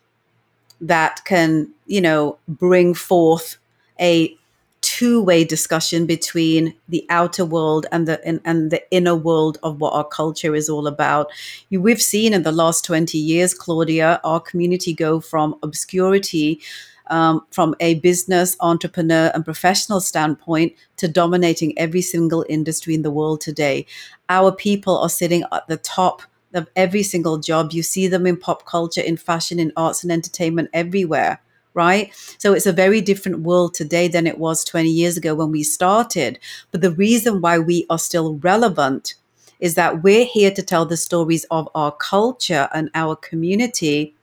that 0.82 1.22
can, 1.26 1.70
you 1.86 2.02
know, 2.02 2.38
bring 2.48 2.94
forth 2.94 3.58
a 4.00 4.36
two-way 4.82 5.44
discussion 5.44 6.06
between 6.06 6.74
the 6.88 7.06
outer 7.10 7.44
world 7.44 7.86
and 7.92 8.08
the 8.08 8.26
and, 8.26 8.40
and, 8.46 8.72
the 8.72 8.82
inner 8.92 9.16
world 9.16 9.58
of 9.62 9.82
what 9.82 9.94
our 9.94 10.06
culture 10.06 10.56
is 10.56 10.70
all 10.70 10.88
about. 10.88 11.30
You, 11.70 11.82
We've 11.82 12.02
seen 12.02 12.34
in 12.34 12.44
the 12.44 12.52
last 12.52 12.86
20 12.86 13.18
years, 13.18 13.54
Claudia, 13.54 14.22
our 14.24 14.40
community 14.40 14.94
go 14.94 15.20
from 15.20 15.56
obscurity 15.62 16.62
um, 17.10 17.46
from 17.52 17.76
a 17.80 17.96
business, 17.96 18.56
entrepreneur, 18.60 19.32
and 19.34 19.46
professional 19.46 20.02
standpoint 20.02 20.74
to 20.98 21.08
dominating 21.08 21.78
every 21.78 22.02
single 22.02 22.46
industry 22.50 22.94
in 22.96 23.02
the 23.02 23.12
world 23.12 23.42
today. 23.42 23.86
Our 24.30 24.52
people 24.52 24.98
are 24.98 25.10
sitting 25.10 25.44
at 25.52 25.68
the 25.68 25.78
top 25.78 26.22
of 26.54 26.68
every 26.76 27.04
single 27.04 27.38
job. 27.38 27.72
You 27.74 27.84
see 27.84 28.08
them 28.08 28.26
in 28.26 28.38
pop 28.38 28.66
culture, 28.66 29.02
in 29.02 29.18
fashion, 29.18 29.60
in 29.60 29.72
arts 29.78 30.04
and 30.04 30.12
entertainment, 30.12 30.70
everywhere 30.74 31.42
right? 31.76 32.12
So 32.40 32.54
it's 32.54 32.66
a 32.66 32.74
very 32.74 33.00
different 33.00 33.42
world 33.42 33.74
today 33.74 34.08
than 34.08 34.28
it 34.28 34.40
was 34.40 34.64
20 34.66 34.90
years 34.90 35.18
ago 35.18 35.36
when 35.36 35.52
we 35.52 35.64
started. 35.64 36.40
But 36.72 36.82
the 36.82 36.92
reason 36.92 37.42
why 37.42 37.60
we 37.60 37.86
are 37.90 38.00
still 38.00 38.36
relevant 38.38 39.14
is 39.60 39.76
that 39.76 40.04
we're 40.04 40.26
here 40.26 40.52
to 40.52 40.64
tell 40.64 40.86
the 40.86 40.98
stories 40.98 41.46
of 41.52 41.70
our 41.76 41.92
culture 41.92 42.70
and 42.74 42.90
our 42.96 43.16
community 43.16 44.16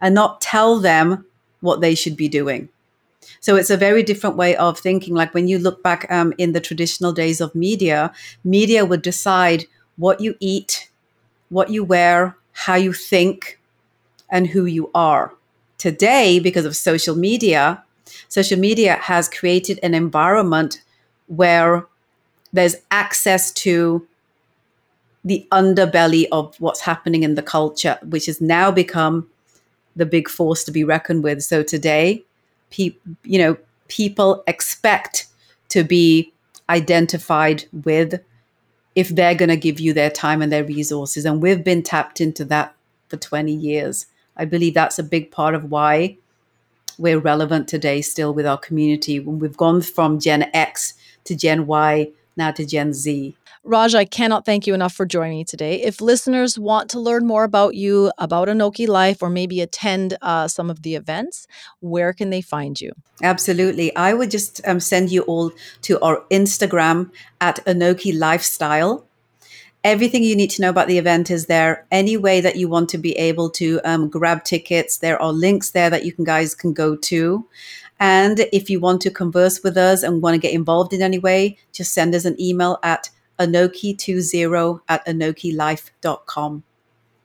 and 0.00 0.14
not 0.14 0.40
tell 0.40 0.78
them 0.78 1.24
what 1.62 1.80
they 1.80 1.94
should 1.94 2.16
be 2.16 2.28
doing. 2.28 2.68
So 3.40 3.56
it's 3.56 3.70
a 3.70 3.76
very 3.76 4.02
different 4.02 4.36
way 4.36 4.54
of 4.56 4.78
thinking. 4.78 5.14
Like 5.14 5.32
when 5.32 5.48
you 5.48 5.58
look 5.58 5.82
back 5.82 6.06
um, 6.10 6.34
in 6.38 6.52
the 6.52 6.60
traditional 6.60 7.12
days 7.12 7.40
of 7.40 7.54
media, 7.54 8.12
media 8.44 8.84
would 8.84 9.02
decide 9.02 9.64
what 9.96 10.20
you 10.20 10.34
eat, 10.40 10.90
what 11.48 11.70
you 11.70 11.84
wear, 11.84 12.36
how 12.52 12.74
you 12.74 12.92
think, 12.92 13.60
and 14.28 14.48
who 14.48 14.66
you 14.66 14.90
are. 14.94 15.34
Today, 15.78 16.38
because 16.38 16.64
of 16.64 16.76
social 16.76 17.16
media, 17.16 17.82
social 18.28 18.58
media 18.58 18.96
has 18.96 19.28
created 19.28 19.78
an 19.82 19.94
environment 19.94 20.82
where 21.26 21.86
there's 22.52 22.76
access 22.90 23.52
to 23.52 24.06
the 25.24 25.46
underbelly 25.52 26.26
of 26.32 26.56
what's 26.60 26.80
happening 26.80 27.22
in 27.22 27.34
the 27.34 27.42
culture, 27.42 27.98
which 28.02 28.26
has 28.26 28.40
now 28.40 28.70
become 28.70 29.28
the 29.96 30.06
big 30.06 30.28
force 30.28 30.64
to 30.64 30.72
be 30.72 30.84
reckoned 30.84 31.22
with. 31.22 31.42
So 31.42 31.62
today, 31.62 32.24
pe- 32.70 32.94
you 33.24 33.38
know, 33.38 33.56
people 33.88 34.42
expect 34.46 35.26
to 35.68 35.84
be 35.84 36.32
identified 36.68 37.64
with 37.72 38.22
if 38.94 39.08
they're 39.08 39.34
going 39.34 39.48
to 39.48 39.56
give 39.56 39.80
you 39.80 39.92
their 39.92 40.10
time 40.10 40.42
and 40.42 40.52
their 40.52 40.64
resources. 40.64 41.24
And 41.24 41.42
we've 41.42 41.64
been 41.64 41.82
tapped 41.82 42.20
into 42.20 42.44
that 42.46 42.74
for 43.08 43.16
20 43.16 43.52
years. 43.52 44.06
I 44.36 44.44
believe 44.44 44.74
that's 44.74 44.98
a 44.98 45.02
big 45.02 45.30
part 45.30 45.54
of 45.54 45.70
why 45.70 46.16
we're 46.98 47.18
relevant 47.18 47.68
today 47.68 48.02
still 48.02 48.34
with 48.34 48.46
our 48.46 48.58
community. 48.58 49.18
When 49.18 49.38
we've 49.38 49.56
gone 49.56 49.82
from 49.82 50.20
Gen 50.20 50.50
X 50.54 50.94
to 51.24 51.34
Gen 51.34 51.66
Y, 51.66 52.10
now 52.36 52.50
to 52.52 52.64
Gen 52.64 52.92
Z. 52.92 53.36
Raj, 53.64 53.94
I 53.94 54.04
cannot 54.04 54.44
thank 54.44 54.66
you 54.66 54.74
enough 54.74 54.92
for 54.92 55.06
joining 55.06 55.38
me 55.38 55.44
today. 55.44 55.80
If 55.82 56.00
listeners 56.00 56.58
want 56.58 56.90
to 56.90 57.00
learn 57.00 57.24
more 57.24 57.44
about 57.44 57.76
you, 57.76 58.10
about 58.18 58.48
ANOKHI 58.48 58.88
Life, 58.88 59.22
or 59.22 59.30
maybe 59.30 59.60
attend 59.60 60.18
uh, 60.20 60.48
some 60.48 60.68
of 60.68 60.82
the 60.82 60.96
events, 60.96 61.46
where 61.78 62.12
can 62.12 62.30
they 62.30 62.40
find 62.40 62.80
you? 62.80 62.90
Absolutely. 63.22 63.94
I 63.94 64.14
would 64.14 64.32
just 64.32 64.60
um, 64.66 64.80
send 64.80 65.12
you 65.12 65.22
all 65.22 65.52
to 65.82 66.00
our 66.00 66.24
Instagram 66.28 67.12
at 67.40 67.64
ANOKHI 67.64 68.18
Lifestyle. 68.18 69.06
Everything 69.84 70.24
you 70.24 70.34
need 70.34 70.50
to 70.50 70.62
know 70.62 70.70
about 70.70 70.88
the 70.88 70.98
event 70.98 71.30
is 71.30 71.46
there. 71.46 71.86
Any 71.92 72.16
way 72.16 72.40
that 72.40 72.56
you 72.56 72.68
want 72.68 72.88
to 72.88 72.98
be 72.98 73.12
able 73.12 73.48
to 73.50 73.80
um, 73.84 74.08
grab 74.08 74.42
tickets, 74.42 74.98
there 74.98 75.22
are 75.22 75.32
links 75.32 75.70
there 75.70 75.88
that 75.88 76.04
you 76.04 76.12
can 76.12 76.24
guys 76.24 76.56
can 76.56 76.72
go 76.72 76.96
to. 76.96 77.46
And 78.00 78.40
if 78.52 78.68
you 78.68 78.80
want 78.80 79.00
to 79.02 79.10
converse 79.12 79.62
with 79.62 79.76
us 79.76 80.02
and 80.02 80.20
want 80.20 80.34
to 80.34 80.40
get 80.40 80.52
involved 80.52 80.92
in 80.92 81.00
any 81.00 81.20
way, 81.20 81.58
just 81.72 81.92
send 81.92 82.12
us 82.16 82.24
an 82.24 82.40
email 82.40 82.80
at 82.82 83.08
anokhi20 83.46 84.80
at 84.88 85.06
anokhilife.com. 85.06 86.62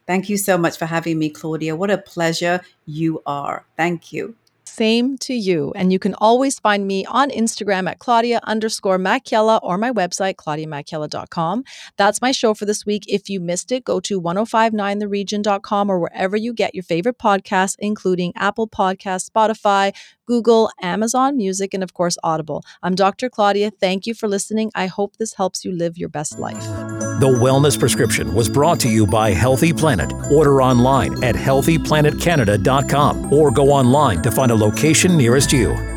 Thank 0.05 0.29
you 0.29 0.37
so 0.37 0.57
much 0.57 0.77
for 0.77 0.85
having 0.85 1.19
me, 1.19 1.29
Claudia. 1.29 1.75
What 1.75 1.91
a 1.91 1.97
pleasure 1.97 2.61
you 2.85 3.21
are. 3.25 3.65
Thank 3.75 4.13
you. 4.13 4.35
Same 4.77 5.17
to 5.19 5.33
you. 5.33 5.73
And 5.75 5.91
you 5.91 5.97
can 5.97 6.13
always 6.15 6.59
find 6.59 6.85
me 6.85 7.03
on 7.05 7.31
Instagram 7.31 7.89
at 7.89 7.97
Claudia 7.97 8.39
underscore 8.43 8.99
Macchiella 8.99 9.59
or 9.63 9.75
my 9.77 9.91
website, 9.91 10.35
claudiamacchiella.com. 10.35 11.63
That's 11.97 12.21
my 12.21 12.31
show 12.31 12.53
for 12.53 12.65
this 12.65 12.85
week. 12.85 13.03
If 13.07 13.27
you 13.27 13.39
missed 13.39 13.71
it, 13.71 13.85
go 13.85 13.99
to 14.01 14.21
1059theregion.com 14.21 15.89
or 15.89 15.99
wherever 15.99 16.37
you 16.37 16.53
get 16.53 16.75
your 16.75 16.83
favorite 16.83 17.17
podcasts, 17.17 17.75
including 17.79 18.33
Apple 18.35 18.67
Podcasts, 18.67 19.29
Spotify, 19.31 19.95
Google, 20.27 20.69
Amazon 20.81 21.37
Music, 21.37 21.73
and 21.73 21.83
of 21.83 21.93
course, 21.93 22.17
Audible. 22.23 22.63
I'm 22.83 22.93
Dr. 22.93 23.29
Claudia. 23.29 23.71
Thank 23.71 24.05
you 24.05 24.13
for 24.13 24.27
listening. 24.27 24.71
I 24.75 24.87
hope 24.87 25.17
this 25.17 25.33
helps 25.33 25.65
you 25.65 25.71
live 25.71 25.97
your 25.97 26.09
best 26.09 26.37
life. 26.37 26.63
The 27.19 27.27
Wellness 27.27 27.79
Prescription 27.79 28.35
was 28.35 28.47
brought 28.47 28.79
to 28.81 28.89
you 28.89 29.07
by 29.07 29.31
Healthy 29.31 29.73
Planet. 29.73 30.13
Order 30.31 30.61
online 30.61 31.23
at 31.23 31.33
healthyplanetcanada.com 31.33 33.33
or 33.33 33.49
go 33.49 33.71
online 33.71 34.21
to 34.21 34.29
find 34.29 34.51
a 34.51 34.55
location 34.55 35.17
nearest 35.17 35.51
you. 35.51 35.96